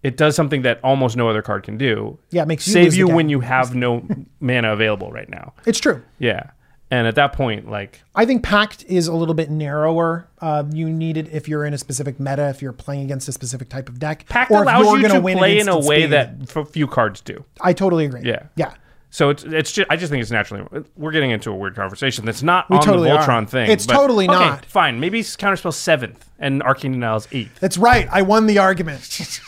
[0.03, 2.19] it does something that almost no other card can do.
[2.31, 4.07] Yeah, it makes you save you when you have no
[4.41, 5.55] mana available right now.
[5.65, 6.03] it's true.
[6.19, 6.51] Yeah,
[6.91, 10.29] and at that point, like I think Pact is a little bit narrower.
[10.39, 13.33] Uh, you need it if you're in a specific meta, if you're playing against a
[13.33, 16.11] specific type of deck, Pact or allows you win play in a way speed.
[16.11, 17.43] that f- few cards do.
[17.63, 18.21] I totally agree.
[18.25, 18.49] Yeah.
[18.57, 18.75] yeah.
[19.13, 22.25] So it's it's just I just think it's naturally we're getting into a weird conversation
[22.25, 23.23] that's not We on totally the are.
[23.23, 23.71] Voltron thing.
[23.71, 24.65] It's but- totally okay, not.
[24.65, 27.61] Fine, maybe counterspell seventh and Arcane Denial's eighth.
[27.61, 28.09] That's right.
[28.11, 29.01] I won the argument.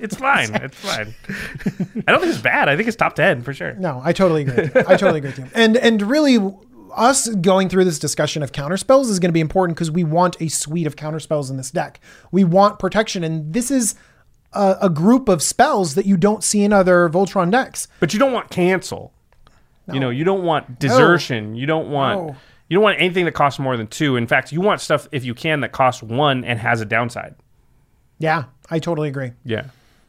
[0.00, 0.54] It's fine.
[0.54, 1.12] it's fine.
[2.06, 2.68] I don't think it's bad.
[2.68, 3.72] I think it's top ten for sure.
[3.74, 4.70] No, I totally agree.
[4.82, 5.46] I totally agree with you.
[5.52, 6.38] And and really,
[6.94, 10.36] us going through this discussion of counterspells is going to be important because we want
[10.40, 11.98] a suite of counterspells in this deck.
[12.30, 13.96] We want protection, and this is
[14.52, 17.88] a, a group of spells that you don't see in other Voltron decks.
[18.00, 19.12] But you don't want cancel.
[19.90, 21.54] You know, you don't want desertion.
[21.54, 22.36] You don't want No.
[22.68, 24.16] you don't want anything that costs more than two.
[24.16, 27.34] In fact, you want stuff if you can that costs one and has a downside.
[28.18, 29.32] Yeah, I totally agree.
[29.44, 29.64] Yeah.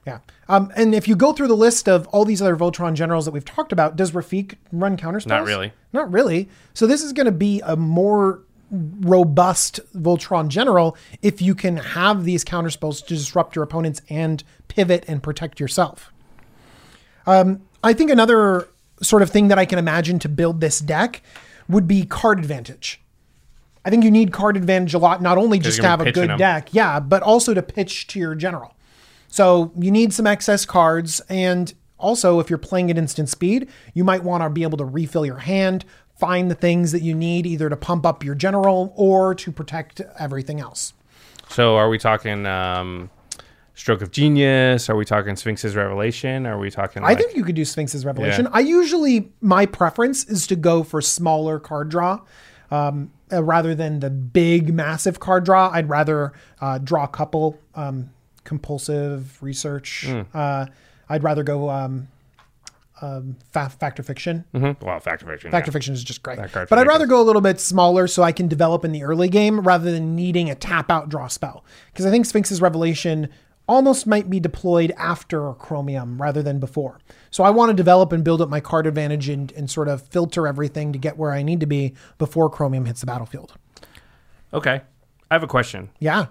[0.06, 0.20] Yeah.
[0.50, 3.32] Um, and if you go through the list of all these other Voltron generals that
[3.32, 5.28] we've talked about, does Rafiq run counterspells?
[5.28, 5.72] Not really.
[5.94, 6.50] Not really.
[6.74, 12.24] So this is going to be a more robust Voltron general if you can have
[12.24, 16.12] these counterspells to disrupt your opponents and pivot and protect yourself.
[17.26, 18.70] Um, I think another
[19.02, 21.22] sort of thing that I can imagine to build this deck
[21.68, 23.02] would be card advantage.
[23.86, 26.30] I think you need card advantage a lot, not only just to have a good
[26.30, 26.38] them.
[26.38, 28.76] deck, yeah, but also to pitch to your general.
[29.28, 34.04] So you need some excess cards, and also if you're playing at instant speed, you
[34.04, 35.86] might want to be able to refill your hand,
[36.20, 40.02] find the things that you need either to pump up your general or to protect
[40.20, 40.94] everything else.
[41.48, 43.10] So are we talking um,
[43.74, 44.90] Stroke of Genius?
[44.90, 46.46] Are we talking Sphinx's Revelation?
[46.46, 47.04] Are we talking?
[47.04, 48.46] I think you could do Sphinx's Revelation.
[48.46, 48.52] Yeah.
[48.54, 52.20] I usually my preference is to go for smaller card draw.
[52.72, 57.60] Um, uh, rather than the big, massive card draw, I'd rather uh, draw a couple.
[57.74, 58.12] Um,
[58.44, 60.06] compulsive research.
[60.08, 60.22] Hmm.
[60.34, 60.66] Uh,
[61.08, 61.70] I'd rather go
[63.02, 64.46] um, fa- Fact or Fiction.
[64.54, 64.82] Mhm.
[64.82, 65.52] Well, Fact or Fiction.
[65.52, 65.74] Factor yeah.
[65.74, 66.40] fiction is just great.
[66.54, 69.30] But I'd rather go a little bit smaller so I can develop in the early
[69.30, 71.64] game rather than needing a tap out draw spell.
[71.92, 73.30] Because I think Sphinx's Revelation
[73.68, 77.00] almost might be deployed after Chromium rather than before.
[77.30, 80.02] So I want to develop and build up my card advantage and, and sort of
[80.02, 83.54] filter everything to get where I need to be before Chromium hits the battlefield.
[84.54, 84.82] Okay.
[85.30, 85.92] I have a question.
[86.00, 86.26] Yeah.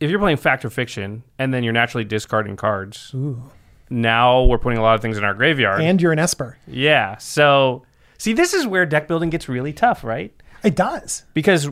[0.00, 3.14] If you're playing Fact or Fiction and then you're naturally discarding cards,
[3.92, 5.80] now we're putting a lot of things in our graveyard.
[5.80, 6.58] And you're an Esper.
[6.66, 7.16] yeah.
[7.18, 7.84] So,
[8.18, 10.34] see, this is where deck building gets really tough, right?
[10.64, 11.24] It does.
[11.34, 11.68] Because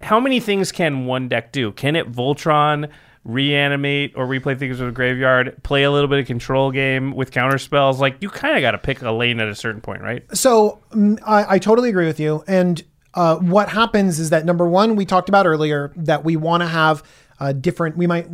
[0.00, 1.72] how many things can one deck do?
[1.72, 2.90] Can it Voltron,
[3.24, 7.30] reanimate, or replay things with the graveyard, play a little bit of control game with
[7.30, 8.00] counter spells?
[8.00, 10.24] Like, you kind of got to pick a lane at a certain point, right?
[10.36, 12.44] So mm, I, I totally agree with you.
[12.46, 12.82] And
[13.14, 16.66] uh, what happens is that number one, we talked about earlier that we want to
[16.66, 17.02] have
[17.40, 17.96] uh, different.
[17.96, 18.28] We might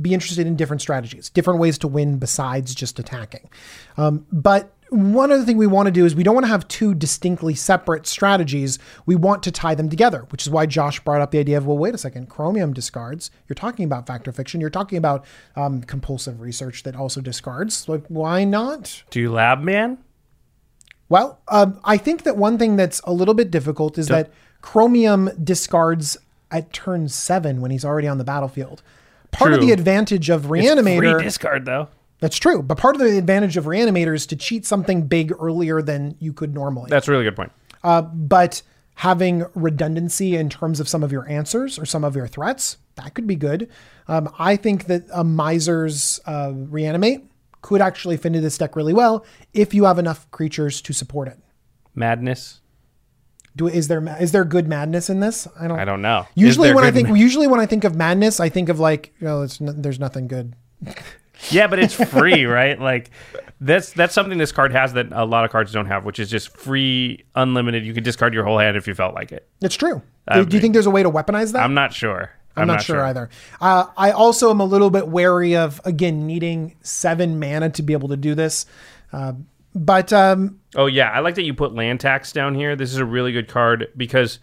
[0.00, 3.48] be interested in different strategies, different ways to win besides just attacking.
[3.96, 6.68] Um, but one other thing we want to do is we don't want to have
[6.68, 8.78] two distinctly separate strategies.
[9.06, 11.66] We want to tie them together, which is why Josh brought up the idea of
[11.66, 13.30] well, wait a second, Chromium discards.
[13.48, 14.60] You're talking about Fact or Fiction.
[14.60, 15.24] You're talking about
[15.56, 17.88] um, compulsive research that also discards.
[17.88, 19.02] Like, why not?
[19.10, 19.98] Do you lab man?
[21.08, 24.30] Well, um, I think that one thing that's a little bit difficult is that
[24.60, 26.16] Chromium discards
[26.50, 28.82] at turn seven when he's already on the battlefield.
[29.32, 31.88] Part of the advantage of Reanimator, discard, though.
[32.20, 35.82] that's true, but part of the advantage of Reanimator is to cheat something big earlier
[35.82, 36.88] than you could normally.
[36.90, 37.50] That's a really good point.
[37.82, 38.62] Uh, but
[38.96, 43.14] having redundancy in terms of some of your answers or some of your threats, that
[43.14, 43.68] could be good.
[44.06, 47.24] Um, I think that a Miser's uh, Reanimate
[47.62, 49.24] could actually fit into this deck really well
[49.54, 51.38] if you have enough creatures to support it.
[51.94, 52.60] Madness.
[53.54, 55.46] Do is there is there good madness in this?
[55.60, 55.78] I don't.
[55.78, 56.26] I don't know.
[56.34, 59.14] Usually when I think ma- usually when I think of madness, I think of like
[59.20, 60.54] you know, it's n- there's nothing good.
[61.50, 62.80] yeah, but it's free, right?
[62.80, 63.10] Like
[63.60, 66.30] that's that's something this card has that a lot of cards don't have, which is
[66.30, 67.84] just free, unlimited.
[67.84, 69.46] You can discard your whole hand if you felt like it.
[69.60, 70.02] It's true.
[70.28, 71.62] I Do, you think there's a way to weaponize that?
[71.62, 72.30] I'm not sure.
[72.54, 73.30] I'm not, sure, either.
[73.62, 77.94] Uh, I also am a little bit wary of again needing seven mana to be
[77.94, 78.66] able to do this.
[79.12, 79.34] Uh,
[79.74, 82.76] but um, Oh yeah, I like that you put land tax down here.
[82.76, 84.38] This is a really good card because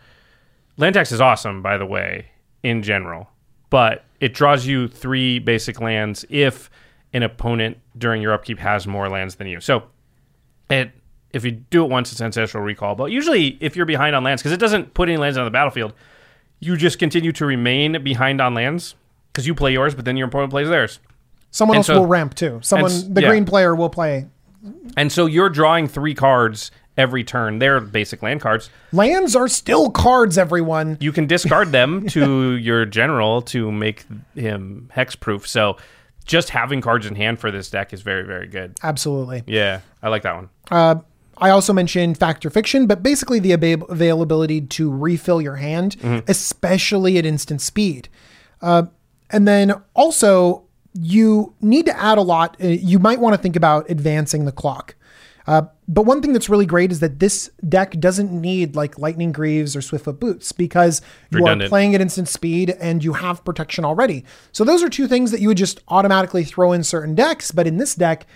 [0.77, 2.27] land tax is awesome, by the way,
[2.63, 3.29] in general.
[3.69, 6.69] But it draws you three basic lands if
[7.13, 9.59] an opponent during your upkeep has more lands than you.
[9.59, 9.83] So
[10.69, 10.91] it
[11.31, 12.95] if you do it once, it's ancestral recall.
[12.95, 15.51] But usually, if you're behind on lands, because it doesn't put any lands on the
[15.51, 15.93] battlefield,
[16.59, 18.95] you just continue to remain behind on lands
[19.31, 20.99] because you play yours, but then your opponent plays theirs.
[21.51, 22.59] Someone And else so- will ramp too.
[22.63, 23.29] Someone, the yeah.
[23.29, 24.27] green player will play.
[24.97, 27.59] And so you're drawing three cards every turn.
[27.59, 28.69] They're basic land cards.
[28.91, 30.97] Lands are still cards, everyone.
[30.99, 34.05] You can discard them to your general to make
[34.35, 35.47] him hexproof.
[35.47, 35.77] So
[36.25, 38.77] just having cards in hand for this deck is very, very good.
[38.83, 39.43] Absolutely.
[39.47, 41.03] Yeah, I like that one.
[41.41, 45.95] I also mentioned Fact or Fiction, but basically the aba- availability to refill your hand,
[46.27, 48.09] especially at instant speed.
[48.61, 48.83] Uh,
[49.29, 50.63] and then also,
[50.93, 52.57] you need to add a lot.
[52.63, 54.95] uh, You might want to think about advancing the clock.
[55.47, 59.31] Uh, but one thing that's really great is that this deck doesn't need like Lightning
[59.31, 61.67] Greaves or Swiftfoot Boots because you Redundant.
[61.67, 64.25] are playing at instant speed and you have protection already.
[64.51, 67.65] So those are two things that you would just automatically throw in certain decks, but
[67.65, 68.27] in this deck,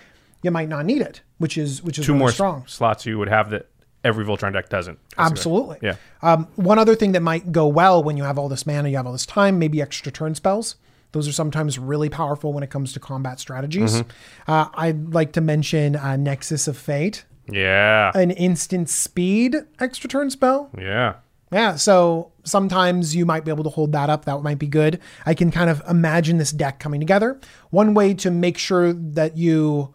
[0.42, 2.64] you might not need it, which is which is Two really more strong.
[2.66, 3.68] slots you would have that
[4.04, 4.98] every Voltron deck doesn't.
[5.10, 5.26] basically.
[5.32, 5.78] Absolutely.
[5.84, 5.96] Yeah.
[6.24, 8.98] Um, one other thing that might go well when you have all this mana, you
[8.98, 10.78] have all this time, maybe extra turn spells.
[11.14, 14.02] Those are sometimes really powerful when it comes to combat strategies.
[14.02, 14.52] Mm-hmm.
[14.52, 18.12] Uh, I'd like to mention uh, Nexus of Fate, Yeah.
[18.16, 20.70] an instant speed extra turn spell.
[20.78, 21.16] Yeah.
[21.52, 24.26] Yeah, so sometimes you might be able to hold that up.
[24.26, 25.00] That might be good.
[25.24, 27.40] I can kind of imagine this deck coming together.
[27.70, 29.94] One way to make sure that you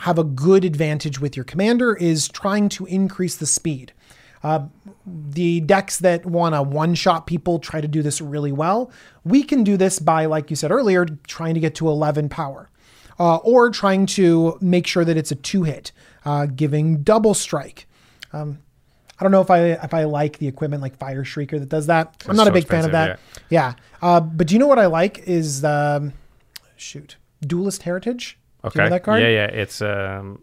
[0.00, 3.92] have a good advantage with your commander is trying to increase the speed.
[4.42, 4.66] Uh,
[5.06, 8.90] the decks that want to one shot people try to do this really well.
[9.24, 12.70] We can do this by, like you said earlier, trying to get to 11 power.
[13.18, 15.92] Uh, or trying to make sure that it's a two hit,
[16.24, 17.86] uh, giving double strike.
[19.20, 22.24] I don't know if I if I like the equipment like Fireshrieker that does that.
[22.26, 23.10] I'm not a big fan of that.
[23.18, 23.74] expensive, Yeah.
[24.00, 26.14] Uh, but do you know what I like is um,
[26.76, 27.16] shoot
[27.46, 28.38] Duelist Heritage.
[28.62, 28.88] Do Okay.
[28.88, 29.20] that card?
[29.20, 29.46] Yeah, yeah.
[29.46, 30.42] It's um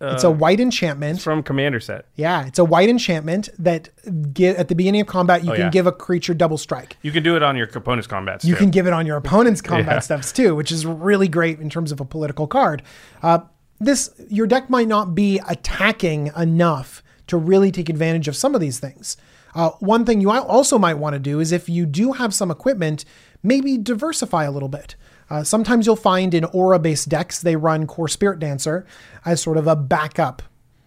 [0.00, 1.16] It's a white enchantment.
[1.16, 2.04] It's from Commander set.
[2.14, 3.88] Yeah, it's a white enchantment that
[4.32, 5.70] get at the beginning of combat you can Oh, yeah.
[5.70, 6.96] give a creature double strike.
[7.02, 8.44] You can do it on your opponent's combats.
[8.44, 8.58] You too.
[8.60, 9.98] can give it on your opponent's combat Yeah.
[10.00, 12.82] steps too, which is really great in terms of a political card.
[13.22, 13.40] Uh,
[13.80, 18.60] this your deck might not be attacking enough to really take advantage of some of
[18.60, 19.16] these things.
[19.54, 22.32] Uh, one thing you al- also might want to do is if you do have
[22.32, 23.04] some equipment,
[23.42, 24.94] maybe diversify a little bit.
[25.30, 28.84] Uh, sometimes you'll find in aura-based decks they run Kor Spiritdancer
[29.24, 30.42] as sort of a backup.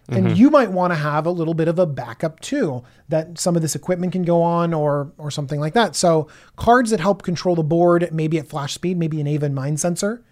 [0.08, 3.56] And you might want to have a little bit of a backup too that some
[3.56, 5.96] of this equipment can go on or or something like that.
[5.96, 10.22] So cards that help control the board maybe at flash speed maybe an Aven Mindcensor.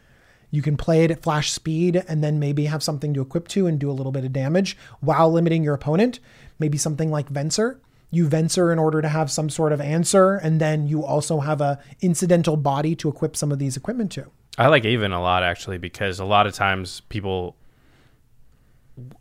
[0.51, 3.67] You can play it at flash speed and then maybe have something to equip to
[3.67, 6.21] and do a little bit of damage while limiting your opponent.
[6.59, 7.79] Maybe something like venser
[8.11, 11.61] you venser in order to have some sort of answer and then you also have
[11.61, 14.27] a incidental body to equip some of these equipment to
[14.59, 17.57] I like Aven a lot actually because a lot of times people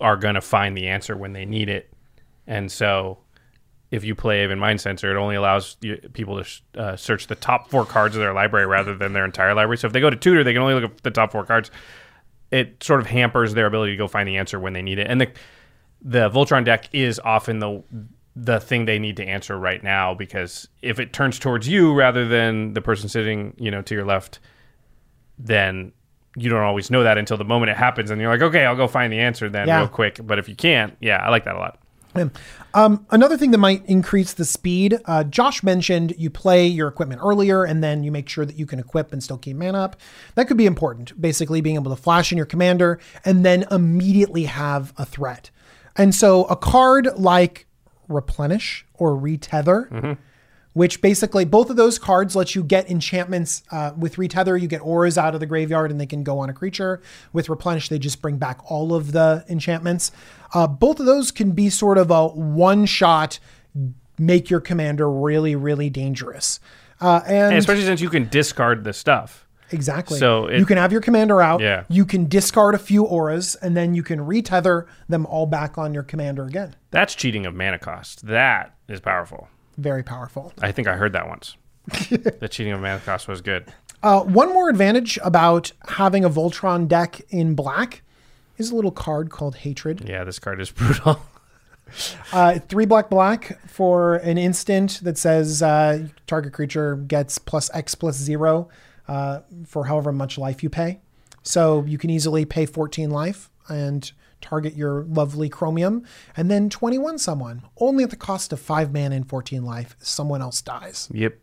[0.02, 1.90] are going to find the answer when they need it.
[2.48, 3.20] And so
[3.92, 7.70] if you play Aven Mindcensor, it only allows you, people to uh, search the top
[7.70, 9.78] four cards of their library rather than their entire library.
[9.78, 11.72] So if they go to Tutor, they can only look at the top four cards.
[12.52, 15.08] It sort of hampers their ability to go find the answer when they need it.
[15.08, 15.32] And the
[16.02, 17.84] the Voltron deck is often the
[18.42, 22.28] the thing they need to answer right now because if it turns towards you rather
[22.28, 24.40] than the person sitting, you know, to your left,
[25.38, 25.92] then
[26.38, 28.76] you don't always know that until the moment it happens and you're like, okay, I'll
[28.76, 29.80] go find the answer then Yeah.
[29.80, 30.20] real quick.
[30.24, 31.80] But if you can't, yeah, I like that a lot.
[32.74, 37.22] Um, another thing that might increase the speed, uh, Josh mentioned you play your equipment
[37.24, 39.96] earlier and then you make sure that you can equip and still keep man up.
[40.36, 44.46] That could be important, basically being able to flash in your commander and then immediately
[44.46, 45.50] have a threat.
[45.96, 47.68] And so a card like
[48.10, 50.18] Replenish or Retether,
[50.74, 53.64] which basically both of those cards let you get enchantments.
[53.72, 56.50] Uh, with Retether, you get auras out of the graveyard and they can go on
[56.50, 57.02] a creature.
[57.34, 60.12] With Replenish, they just bring back all of the enchantments.
[60.54, 63.40] Uh, both of those can be sort of a one shot,
[64.18, 66.60] make your commander really, really dangerous.
[67.02, 69.48] Uh, and And especially since you can discard the stuff.
[69.72, 70.20] Exactly.
[70.20, 71.62] so it- you can have your commander out.
[71.62, 71.84] Yeah.
[71.90, 75.94] You can discard a few auras and then you can retether them all back on
[75.94, 76.76] your commander again.
[76.92, 78.26] That's cheating of mana cost.
[78.28, 79.48] That is powerful.
[79.78, 80.52] Very powerful.
[80.62, 81.56] I think I heard that once.
[82.10, 83.66] the cheating of mana cost was good.
[84.02, 88.02] Uh, one more advantage about having a Voltron deck in black
[88.58, 90.04] is a little card called Hatred.
[90.08, 91.22] Yeah, this card is brutal.
[92.32, 97.96] Uh, three black black for an instant that says uh, target creature gets plus X
[97.96, 98.70] plus zero
[99.10, 101.00] uh, for however much life you pay.
[101.44, 106.06] So you can easily pay 14 life and target your lovely chromium
[106.38, 110.42] and then 21 someone only at the cost of five mana and 14 life someone
[110.42, 111.38] else dies Yep.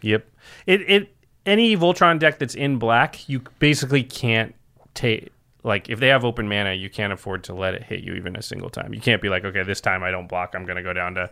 [0.00, 0.28] Yep.
[0.66, 4.54] It it any Voltron deck that's in black, you basically can't
[4.94, 5.32] take
[5.64, 8.36] like if they have open mana, you can't afford to let it hit you even
[8.36, 8.92] a single time.
[8.92, 11.30] You can't be like, okay, this time I don't block, I'm gonna go down to,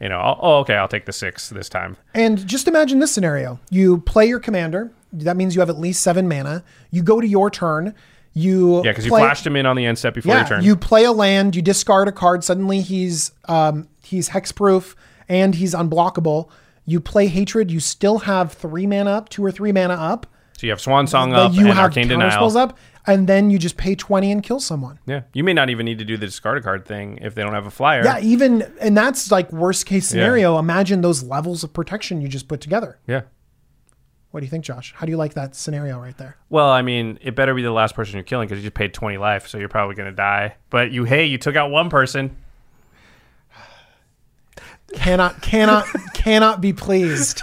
[0.00, 1.96] you know, I'll, oh okay, I'll take the six this time.
[2.14, 4.90] And just imagine this scenario: you play your commander.
[5.12, 6.62] That means you have at least seven mana.
[6.90, 7.94] You go to your turn.
[8.34, 10.64] You Yeah, because you flashed him in on the end step before Yeah, your turn.
[10.64, 11.56] you play a land.
[11.56, 12.44] You discard a card.
[12.44, 14.94] Suddenly he's um, he's hexproof
[15.28, 16.48] and he's unblockable.
[16.84, 17.70] You play hatred.
[17.70, 20.26] You still have three mana up, two or three mana up.
[20.56, 22.56] so you have Swan Song up you and have Arcane Denial.
[22.56, 22.78] up,
[23.08, 25.00] and then you just pay twenty and kill someone.
[25.06, 27.42] Yeah, you may not even need to do the discard a card thing if they
[27.42, 28.04] don't have a flyer.
[28.04, 30.58] Yeah, even and that's like worst case scenario.
[30.58, 32.98] Imagine those levels of protection you just put together.
[33.06, 33.22] yeah.
[34.30, 34.92] What do you think, Josh?
[34.94, 36.36] How do you like that scenario right there?
[36.50, 38.92] Well, I mean, it better be the last person you're killing because you just paid
[38.92, 40.56] 20 life, so you're probably going to die.
[40.68, 42.36] But you, hey, you took out one person.
[44.94, 47.40] Cannot, cannot, cannot be pleased.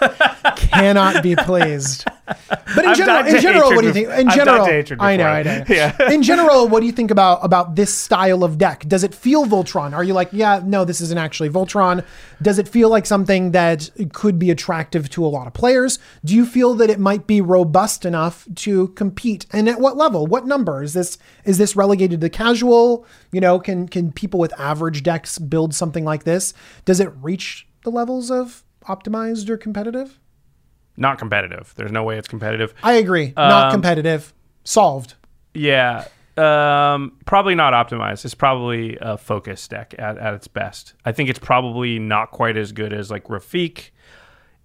[0.56, 2.06] Cannot be pleased.
[2.28, 4.10] But in I've general, in general, what do you think?
[4.10, 4.66] In I've general,
[5.00, 5.64] I know, I know.
[5.70, 6.12] Yeah.
[6.12, 8.86] In general, what do you think about about this style of deck?
[8.88, 9.94] Does it feel Voltron?
[9.94, 12.04] Are you like, yeah, no, this isn't actually Voltron?
[12.42, 16.00] Does it feel like something that could be attractive to a lot of players?
[16.24, 19.46] Do you feel that it might be robust enough to compete?
[19.52, 20.26] And at what level?
[20.26, 21.18] What number is this?
[21.46, 23.06] Is this relegated to casual?
[23.32, 26.54] You know, can can people with average decks build something like this?
[26.86, 30.20] Does it reach the levels of optimized or competitive?
[30.98, 31.74] Not competitive.
[31.76, 32.74] There's no way it's competitive.
[32.84, 33.34] I agree.
[33.36, 34.34] Not Um, competitive.
[34.64, 35.16] Solved.
[35.54, 36.06] Yeah.
[36.38, 38.26] Um, probably not optimized.
[38.26, 40.94] It's probably a focus deck at, at its best.
[41.06, 43.90] I think it's probably not quite as good as like Rafiq.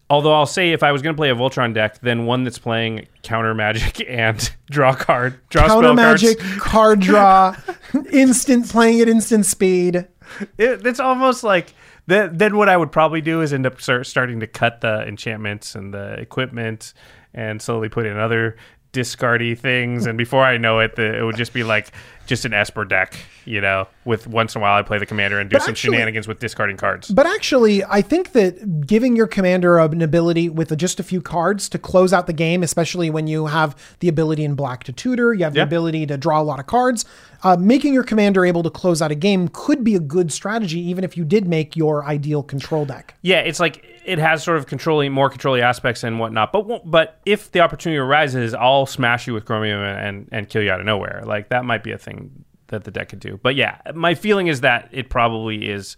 [0.08, 2.58] Although I'll say if I was going to play a Voltron deck, then one that's
[2.58, 6.60] playing counter magic and draw card, draw Counter spell magic, cards.
[6.60, 7.56] card draw,
[8.12, 10.08] instant playing at instant speed.
[10.58, 11.74] It, it's almost like
[12.06, 12.36] then.
[12.36, 15.74] Then what I would probably do is end up start, starting to cut the enchantments
[15.74, 16.94] and the equipment,
[17.34, 18.56] and slowly put in other
[18.92, 20.06] discardy things.
[20.06, 21.92] And before I know it, the, it would just be like
[22.26, 23.88] just an Esper deck, you know.
[24.04, 26.28] With once in a while, I play the commander and do But some actually- shenanigans
[26.28, 27.10] with discarding cards.
[27.10, 31.68] But actually, I think that giving your commander an ability with just a few cards
[31.70, 35.34] to close out the game, especially when you have the ability in black to tutor,
[35.34, 37.04] you have the ability to draw a lot of cards,
[37.42, 40.78] uh, making your commander able to close out a game could be a good strategy,
[40.80, 43.14] even if you did make your ideal control deck.
[43.22, 46.52] Yeah, it's like it has sort of controlling more controlling aspects and whatnot.
[46.52, 50.70] But but if the opportunity arises, I'll smash you with Chromium and, and kill you
[50.70, 51.22] out of nowhere.
[51.24, 53.38] Like that might be a thing that the deck could do.
[53.42, 55.96] But yeah, my feeling is that it probably is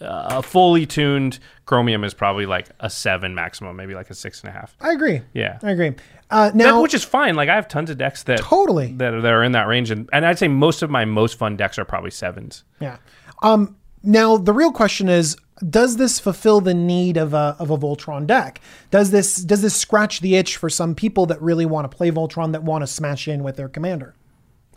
[0.00, 4.40] uh, a fully tuned Chromium is probably like a seven maximum, maybe like a six
[4.40, 4.76] and a half.
[4.80, 5.22] I agree.
[5.34, 5.58] Yeah.
[5.62, 5.94] I agree.
[6.30, 7.34] Uh, That, now, which is fine.
[7.34, 8.92] Like I have tons of decks that Totally.
[8.92, 11.56] that, that are in that range, and, and I'd say most of my most fun
[11.56, 12.64] decks are probably sevens.
[12.80, 12.96] Yeah.
[13.42, 15.36] Um, now the real question is,
[15.70, 18.60] does this fulfill the need of a of a Voltron deck?
[18.90, 22.10] Does this does this scratch the itch for some people that really want to play
[22.10, 24.15] Voltron that want to smash in with their commander?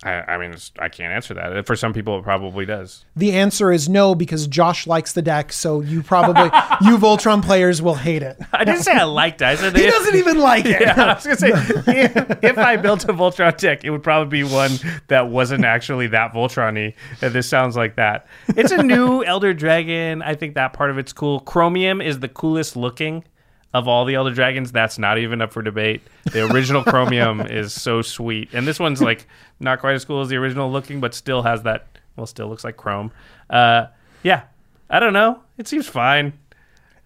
[0.04, 1.66] I, I mean, it's, I can't answer that.
[1.68, 3.04] For some people, it probably does.
[3.16, 6.44] The answer is no because Josh likes the deck, so you probably
[6.82, 8.38] you Voltron players will hate it.
[8.54, 9.46] I didn't say I liked it.
[9.46, 10.80] I said He if- doesn't even like it.
[10.82, 11.50] Yeah, I was gonna say
[12.06, 14.72] if, if I built a Voltron deck, it would probably be one
[15.08, 16.94] that wasn't actually that Voltron-y.
[17.20, 18.28] This sounds like that.
[18.50, 20.22] It's a new Elder Dragon.
[20.22, 21.42] I think that part of it's cool.
[21.42, 23.24] Chromium is the coolest looking
[23.74, 24.72] of all the Elder Dragons.
[24.72, 26.02] That's not even up for debate.
[26.32, 29.28] The original Chromium is so sweet, and this one's like
[29.60, 31.88] not quite as cool as the original looking, but still has that.
[32.16, 33.12] Well, still looks like Chrome.
[33.50, 33.88] Uh,
[34.24, 34.44] yeah,
[34.90, 35.42] I don't know.
[35.58, 36.34] It seems fine.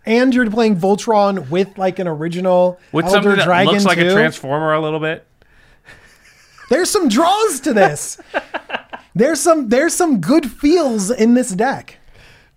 [0.06, 3.98] And you're playing Voltron with like an original With Elder something that Dragon looks like
[3.98, 4.10] too.
[4.10, 5.26] a transformer a little bit.
[6.70, 8.20] There's some draws to this.
[9.16, 12.00] there's some there's some good feels in this deck.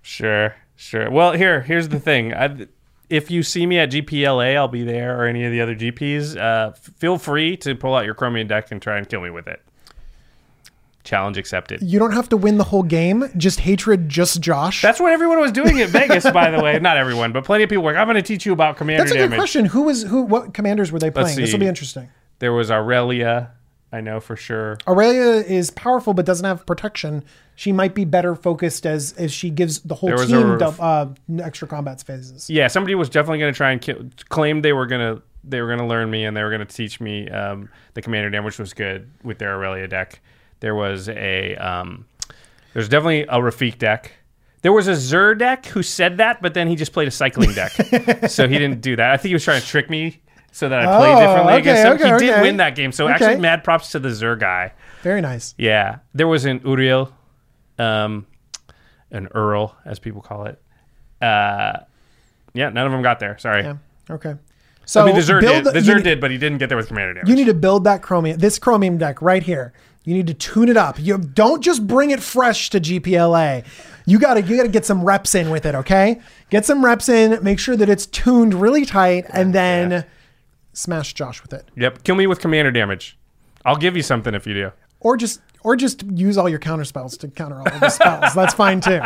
[0.03, 1.11] Sure, sure.
[1.11, 2.33] Well, here, here's the thing.
[2.33, 2.67] I,
[3.09, 6.37] if you see me at GPLA, I'll be there, or any of the other GPs.
[6.37, 9.47] Uh, feel free to pull out your Chromium deck and try and kill me with
[9.47, 9.63] it.
[11.05, 11.83] Challenge accepted.
[11.83, 13.31] You don't have to win the whole game.
[13.37, 14.83] Just hatred, just Josh.
[14.83, 16.79] That's what everyone was doing at Vegas, by the way.
[16.81, 19.05] Not everyone, but plenty of people were like, I'm going to teach you about commander
[19.05, 19.31] That's a damage.
[19.31, 19.65] good question.
[19.67, 20.23] Who was who?
[20.23, 21.37] What commanders were they playing?
[21.37, 22.09] This will be interesting.
[22.41, 23.53] There was Aurelia,
[23.93, 24.79] I know for sure.
[24.87, 27.25] Aurelia is powerful but doesn't have protection.
[27.55, 30.59] She might be better focused as as she gives the whole There was team a-
[30.59, 31.07] dub- uh,
[31.41, 32.51] extra combat phases.
[32.51, 35.61] Yeah, somebody was definitely going to try and kill, claim they were going to they
[35.61, 38.29] were going to learn me and they were going to teach me um, the commander
[38.29, 40.21] damage, which was good with their Aurelia deck.
[40.61, 42.07] There was a um,
[42.75, 44.13] there's definitely a Rafiq deck.
[44.63, 47.53] There was a Zur deck who said that, but then he just played a cycling
[47.55, 47.71] deck,
[48.29, 49.13] so he didn't do that.
[49.13, 50.21] I think he was trying to trick me
[50.57, 52.15] so that I play Oh, differently against okay, him.
[52.15, 53.13] okay, he did win that game, so Okay.
[53.15, 54.73] actually, mad props to the Zur guy.
[55.03, 55.55] Very nice.
[55.59, 57.13] Yeah, there was an Uril,
[57.79, 58.27] um,
[59.11, 60.61] an Earl, as people call it.
[61.21, 61.81] Uh,
[62.55, 63.37] yeah, none of them got there.
[63.39, 63.63] Sorry.
[63.65, 63.75] Yeah.
[64.11, 64.35] Okay.
[64.87, 65.65] So I mean, the build- did.
[65.85, 67.29] The need- did, but he didn't get there with commander damage.
[67.29, 69.73] You need to build that chromium, this chromium deck right here.
[70.05, 70.97] You need to tune it up.
[71.01, 73.65] You don't just bring it fresh to GPLA.
[74.07, 76.21] You gotta you gotta get some reps in with it, okay?
[76.49, 80.05] Get some reps in, make sure that it's tuned really tight, and then
[80.77, 81.69] smash Josh with it.
[81.77, 82.05] Yep.
[82.05, 83.19] Kill me with commander damage.
[83.65, 84.73] I'll give you something if you do.
[85.01, 88.35] Or just or just use all your counter spells to counter all of the spells.
[88.35, 89.01] That's fine too.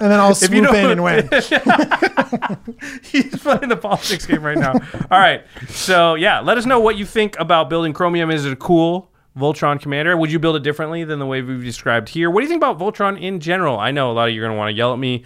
[0.00, 1.28] And then I'll you swoop in and win.
[3.02, 4.72] He's playing the politics game right now.
[4.72, 5.44] All right.
[5.68, 8.30] So yeah, let us know what you think about building Chromium.
[8.30, 10.16] Is it a cool Voltron commander?
[10.16, 12.30] Would you build it differently than the way we've described here?
[12.30, 13.78] What do you think about Voltron in general?
[13.78, 15.24] I know a lot of you are going to want to yell at me.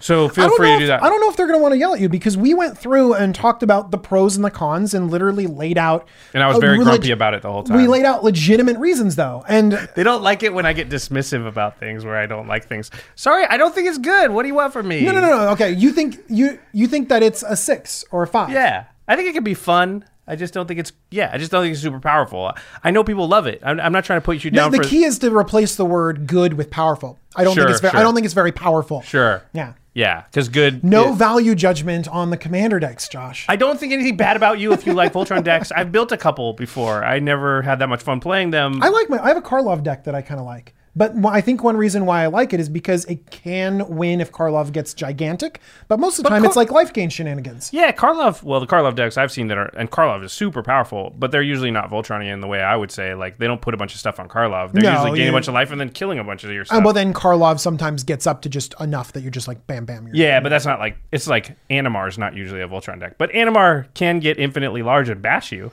[0.00, 1.02] So feel free to do that.
[1.02, 2.76] I don't know if they're going to want to yell at you because we went
[2.76, 6.08] through and talked about the pros and the cons and literally laid out.
[6.34, 7.76] and I was very leg- grumpy about it the whole time.
[7.76, 11.46] We laid out legitimate reasons though, and they don't like it when I get dismissive
[11.46, 12.90] about things where I don't like things.
[13.14, 14.30] Sorry, I don't think it's good.
[14.30, 15.02] What do you want from me?
[15.04, 15.48] no, no, no, no.
[15.50, 18.50] Okay, you think you you think that it's a six or a five?
[18.50, 20.04] Yeah, I think it could be fun.
[20.26, 21.30] I just don't think it's yeah.
[21.32, 22.52] I just don't think it's super powerful.
[22.84, 23.60] I know people love it.
[23.64, 25.74] I'm, I'm not trying to put you The, down the for key is to replace
[25.74, 27.18] the word good with powerful.
[27.34, 27.90] I don't Sure, think it's very.
[27.90, 28.00] sure.
[28.00, 29.02] I don't think it's very powerful.
[29.02, 29.42] sure.
[29.52, 29.72] Yeah.
[29.92, 30.84] Yeah, because good.
[30.84, 31.14] No yeah.
[31.14, 33.44] value judgment on the commander decks, Josh.
[33.48, 35.72] I don't think anything bad about you if you like Voltron decks.
[35.72, 37.04] I've built a couple before.
[37.04, 38.82] I never had that much fun playing them.
[38.82, 39.22] I like my.
[39.22, 40.74] I have a Karlov deck that I kind of like.
[40.96, 44.32] But I think one reason why I like it is because it can win if
[44.32, 45.60] Karlov gets gigantic.
[45.86, 47.70] But most of the time, Kar- it's like life gain shenanigans.
[47.72, 48.42] yeah, Karlov.
[48.42, 51.42] Well, the Karlov decks I've seen that are, and Karlov is super powerful, but they're
[51.42, 53.14] usually not Voltronian in the way I would say.
[53.14, 54.72] Like they don't put a bunch of stuff on Karlov.
[54.72, 56.50] They're No, usually gaining you- a bunch of life and then killing a bunch of
[56.50, 56.76] your oh, stuff.
[56.76, 59.84] And well, then Karlov sometimes gets up to just enough that you're just like bam,
[59.84, 60.08] bam.
[60.08, 63.14] You're, Yeah, but that's not like it's like Animar is not usually a Voltron deck,
[63.16, 65.70] but Animar can get infinitely large and bash you.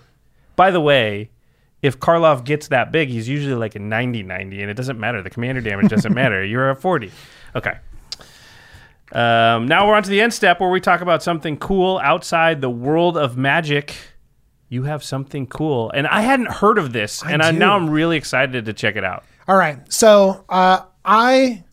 [0.56, 1.32] By the way,
[1.82, 5.22] if Karlov gets that big, he's usually like a 90-90, and it doesn't matter.
[5.22, 6.44] The commander damage doesn't matter.
[6.44, 7.12] You're a 40.
[7.56, 7.78] Okay.
[9.12, 12.60] Um, now we're on to the end step where we talk about something cool outside
[12.62, 13.96] the world of magic.
[14.70, 18.18] You have something cool, and I hadn't heard of this, and I, now I'm really
[18.18, 19.24] excited to check it out.
[19.48, 19.80] All right.
[19.92, 21.64] So uh, I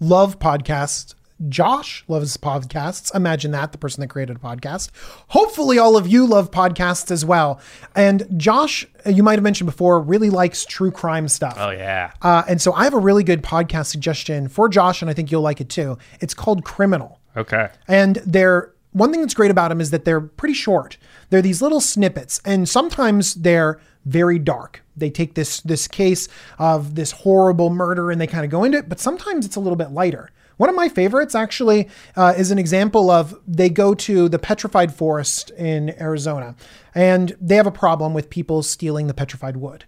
[0.00, 1.14] love podcasts.
[1.48, 3.14] Josh loves podcasts.
[3.14, 4.90] Imagine that, the person that created a podcast.
[5.28, 7.60] Hopefully, all of you love podcasts as well.
[7.94, 11.56] And Josh, uh, you might have mentioned before, really likes true crime stuff.
[11.58, 15.10] Oh yeah, Uh, and so I have a really good podcast suggestion for Josh, and
[15.10, 15.96] I think you'll like it too.
[16.20, 17.20] It's called Criminal.
[17.36, 17.68] okay.
[17.86, 20.96] And they're one thing that's great about them is that they're pretty short.
[21.30, 24.82] They're these little snippets, and sometimes they're very dark.
[24.96, 26.26] They take this this case
[26.58, 29.60] of this horrible murder and they kind of go into it, but sometimes it's a
[29.60, 30.30] little bit lighter.
[30.58, 34.92] One of my favorites actually uh, is an example of they go to the petrified
[34.92, 36.56] forest in Arizona,
[36.94, 39.84] and they have a problem with people stealing the petrified wood.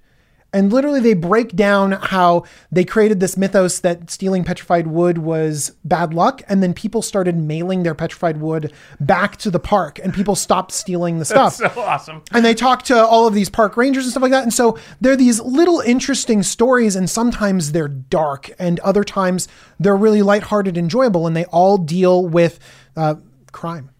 [0.52, 5.72] And literally, they break down how they created this mythos that stealing petrified wood was
[5.84, 6.42] bad luck.
[6.48, 10.72] And then people started mailing their petrified wood back to the park, and people stopped
[10.72, 11.56] stealing the stuff.
[11.56, 12.22] That's so awesome.
[12.32, 14.42] and they talk to all of these park rangers and stuff like that.
[14.42, 19.48] And so they're these little interesting stories, and sometimes they're dark, and other times
[19.78, 22.58] they're really lighthearted, enjoyable, and they all deal with
[22.96, 23.14] uh,
[23.52, 23.90] crime.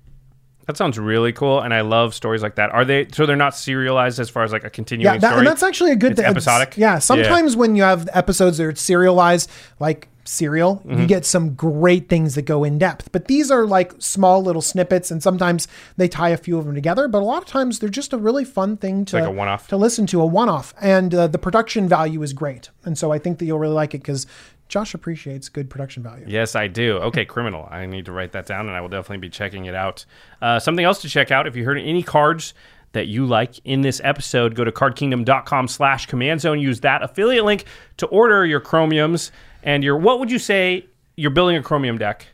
[0.70, 2.70] That sounds really cool, and I love stories like that.
[2.70, 5.38] Are they so they're not serialized as far as like a continuing Yeah, that, story?
[5.40, 6.26] and that's actually a good thing.
[6.26, 6.76] episodic?
[6.76, 9.50] Yeah, sometimes when you have episodes that are serialized,
[9.80, 11.00] like serial, Mm-hmm.
[11.00, 13.10] you get some great things that go in depth.
[13.10, 15.66] But these are like small little snippets, and sometimes
[15.96, 17.08] they tie a few of them together.
[17.08, 19.66] But a lot of times they're just a really fun thing to like a one-off.
[19.68, 22.70] to listen to, a one-off, and uh, the production value is great.
[22.84, 24.24] And so I think that you'll really like it because
[24.70, 26.24] Josh appreciates good production value.
[26.26, 26.96] Yes, I do.
[26.98, 27.68] Okay, criminal.
[27.70, 30.06] I need to write that down, and I will definitely be checking it out.
[30.40, 32.54] Uh, something else to check out: if you heard any cards
[32.92, 36.58] that you like in this episode, go to cardkingdom.com/slash command zone.
[36.58, 37.64] Use that affiliate link
[37.98, 39.30] to order your chromiums
[39.62, 39.98] and your.
[39.98, 40.86] What would you say?
[41.16, 42.26] You're building a chromium deck.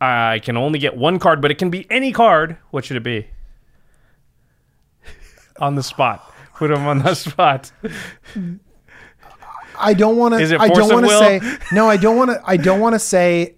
[0.00, 2.56] I can only get one card, but it can be any card.
[2.70, 3.26] What should it be?
[5.58, 6.32] on the spot.
[6.54, 7.72] Put them on the spot.
[9.78, 10.58] I don't want to.
[10.58, 11.40] I don't want to say.
[11.72, 12.42] No, I don't want to.
[12.44, 13.54] I don't want to say.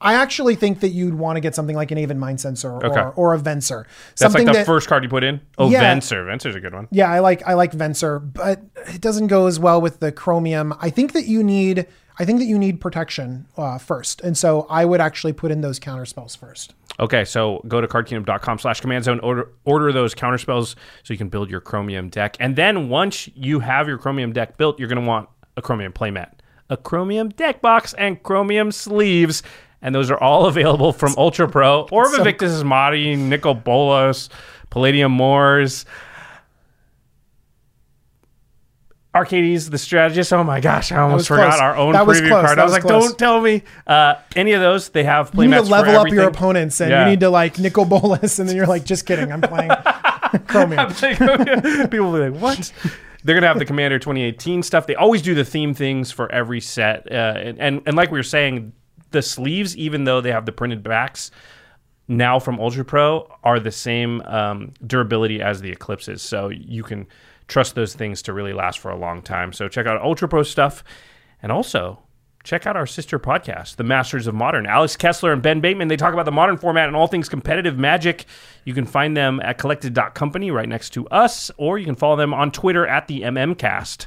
[0.00, 3.04] I actually think that you'd want to get something like an Aven Mindcensor or, Okay.
[3.14, 3.84] or a Venser.
[4.18, 5.40] That's like the that, first card you put in.
[5.58, 5.94] Oh, Yeah.
[5.94, 6.26] Venser.
[6.26, 6.88] Venser's a good one.
[6.90, 10.74] Yeah, I like I like Venser, but it doesn't go as well with the Chromium.
[10.80, 11.86] I think that you need.
[12.18, 15.62] I think that you need protection uh, first, and so I would actually put in
[15.62, 16.74] those counter spells first.
[17.00, 21.18] Okay, so go to cardkingdom.com slash command zone, order, order those counter spells so you
[21.18, 22.36] can build your Chromium deck.
[22.38, 25.92] And then once you have your Chromium deck built, you're going to want a Chromium
[25.92, 26.32] playmat,
[26.70, 29.42] a Chromium deck box, and Chromium sleeves.
[29.80, 34.28] And those are all available from Ultra Pro Orb or Vaevictis Asmadi, Nicol Bolas,
[34.70, 35.84] Palladia-Mors.
[39.14, 40.32] Arcades, the strategist.
[40.32, 41.60] Oh my gosh, I almost forgot close.
[41.60, 42.46] our own That was preview close.
[42.46, 42.58] card.
[42.58, 43.08] I was, was like, close.
[43.08, 43.62] don't tell me.
[43.86, 46.90] Uh, any of those, they have play You need to level up your opponents, and
[46.90, 47.04] Yeah.
[47.04, 49.70] you need to like Nicol Bolas, and then you're like, just kidding, I'm playing
[50.46, 50.94] Chromium.
[51.90, 52.72] People will be like, "What?"
[53.24, 54.86] They're gonna have the Commander 2018 stuff.
[54.86, 58.18] They always do the theme things for every set, uh, and, and and like we
[58.18, 58.72] were saying,
[59.10, 61.30] the sleeves, even though they have the printed backs,
[62.08, 67.06] now from Ultra Pro are the same um, durability as the Eclipses, so you can
[67.46, 69.52] trust those things to really last for a long time.
[69.52, 70.82] So check out Ultra Pro stuff,
[71.42, 72.01] and also
[72.44, 74.66] check out our sister podcast, The Masters of Modern.
[74.66, 77.78] Alex Kessler and Ben Bateman, they talk about the modern format and all things competitive
[77.78, 78.26] magic.
[78.64, 82.34] You can find them at collected.company right next to us, or you can follow them
[82.34, 84.06] on Twitter at the MMCast.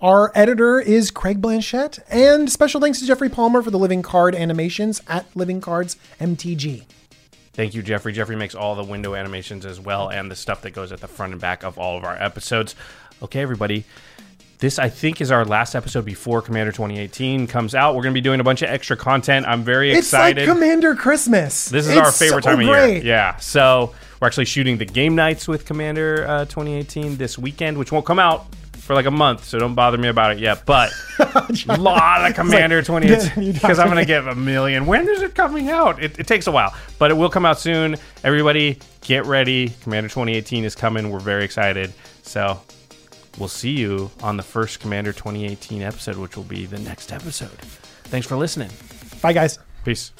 [0.00, 4.34] Our editor is Craig Blanchette, and special thanks to Jeffrey Palmer for the living card
[4.34, 6.84] animations at Living Cards MTG.
[7.54, 8.12] Thank you, Jeffrey.
[8.12, 11.06] Jeffrey makes all the window animations as well and the stuff that goes at the
[11.06, 12.74] front and back of all of our episodes.
[13.22, 13.84] Okay, everybody.
[14.64, 17.94] This, I think, is our last episode before Commander 2018 comes out.
[17.94, 19.44] We're going to be doing a bunch of extra content.
[19.46, 20.48] I'm very It's excited.
[20.48, 21.66] like Commander Christmas.
[21.66, 22.94] This is It's our favorite so time of great.
[22.94, 23.04] year.
[23.04, 23.36] Yeah.
[23.36, 28.06] So we're actually shooting the game nights with Commander uh, 2018 this weekend, which won't
[28.06, 28.46] come out
[28.78, 29.44] for like a month.
[29.44, 30.64] So don't bother me about it yet.
[30.64, 34.86] But a lot of Commander you 2018 because I'm going to get a million.
[34.86, 36.02] When is it coming out?
[36.02, 37.96] It, it takes a while, but it will come out soon.
[38.22, 39.74] Everybody, get ready.
[39.82, 41.10] Commander 2018 is coming.
[41.10, 41.92] We're very excited.
[42.22, 42.62] So
[43.38, 47.58] we'll see you on the first Commander 2018 episode, which will be the next episode.
[48.04, 48.70] Thanks for listening.
[49.20, 49.58] Bye, guys.
[49.84, 50.12] Peace.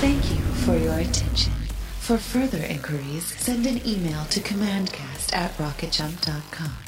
[0.00, 1.52] Thank you for your attention.
[2.00, 6.87] For further inquiries, send an email to commandcast at rocketjump.com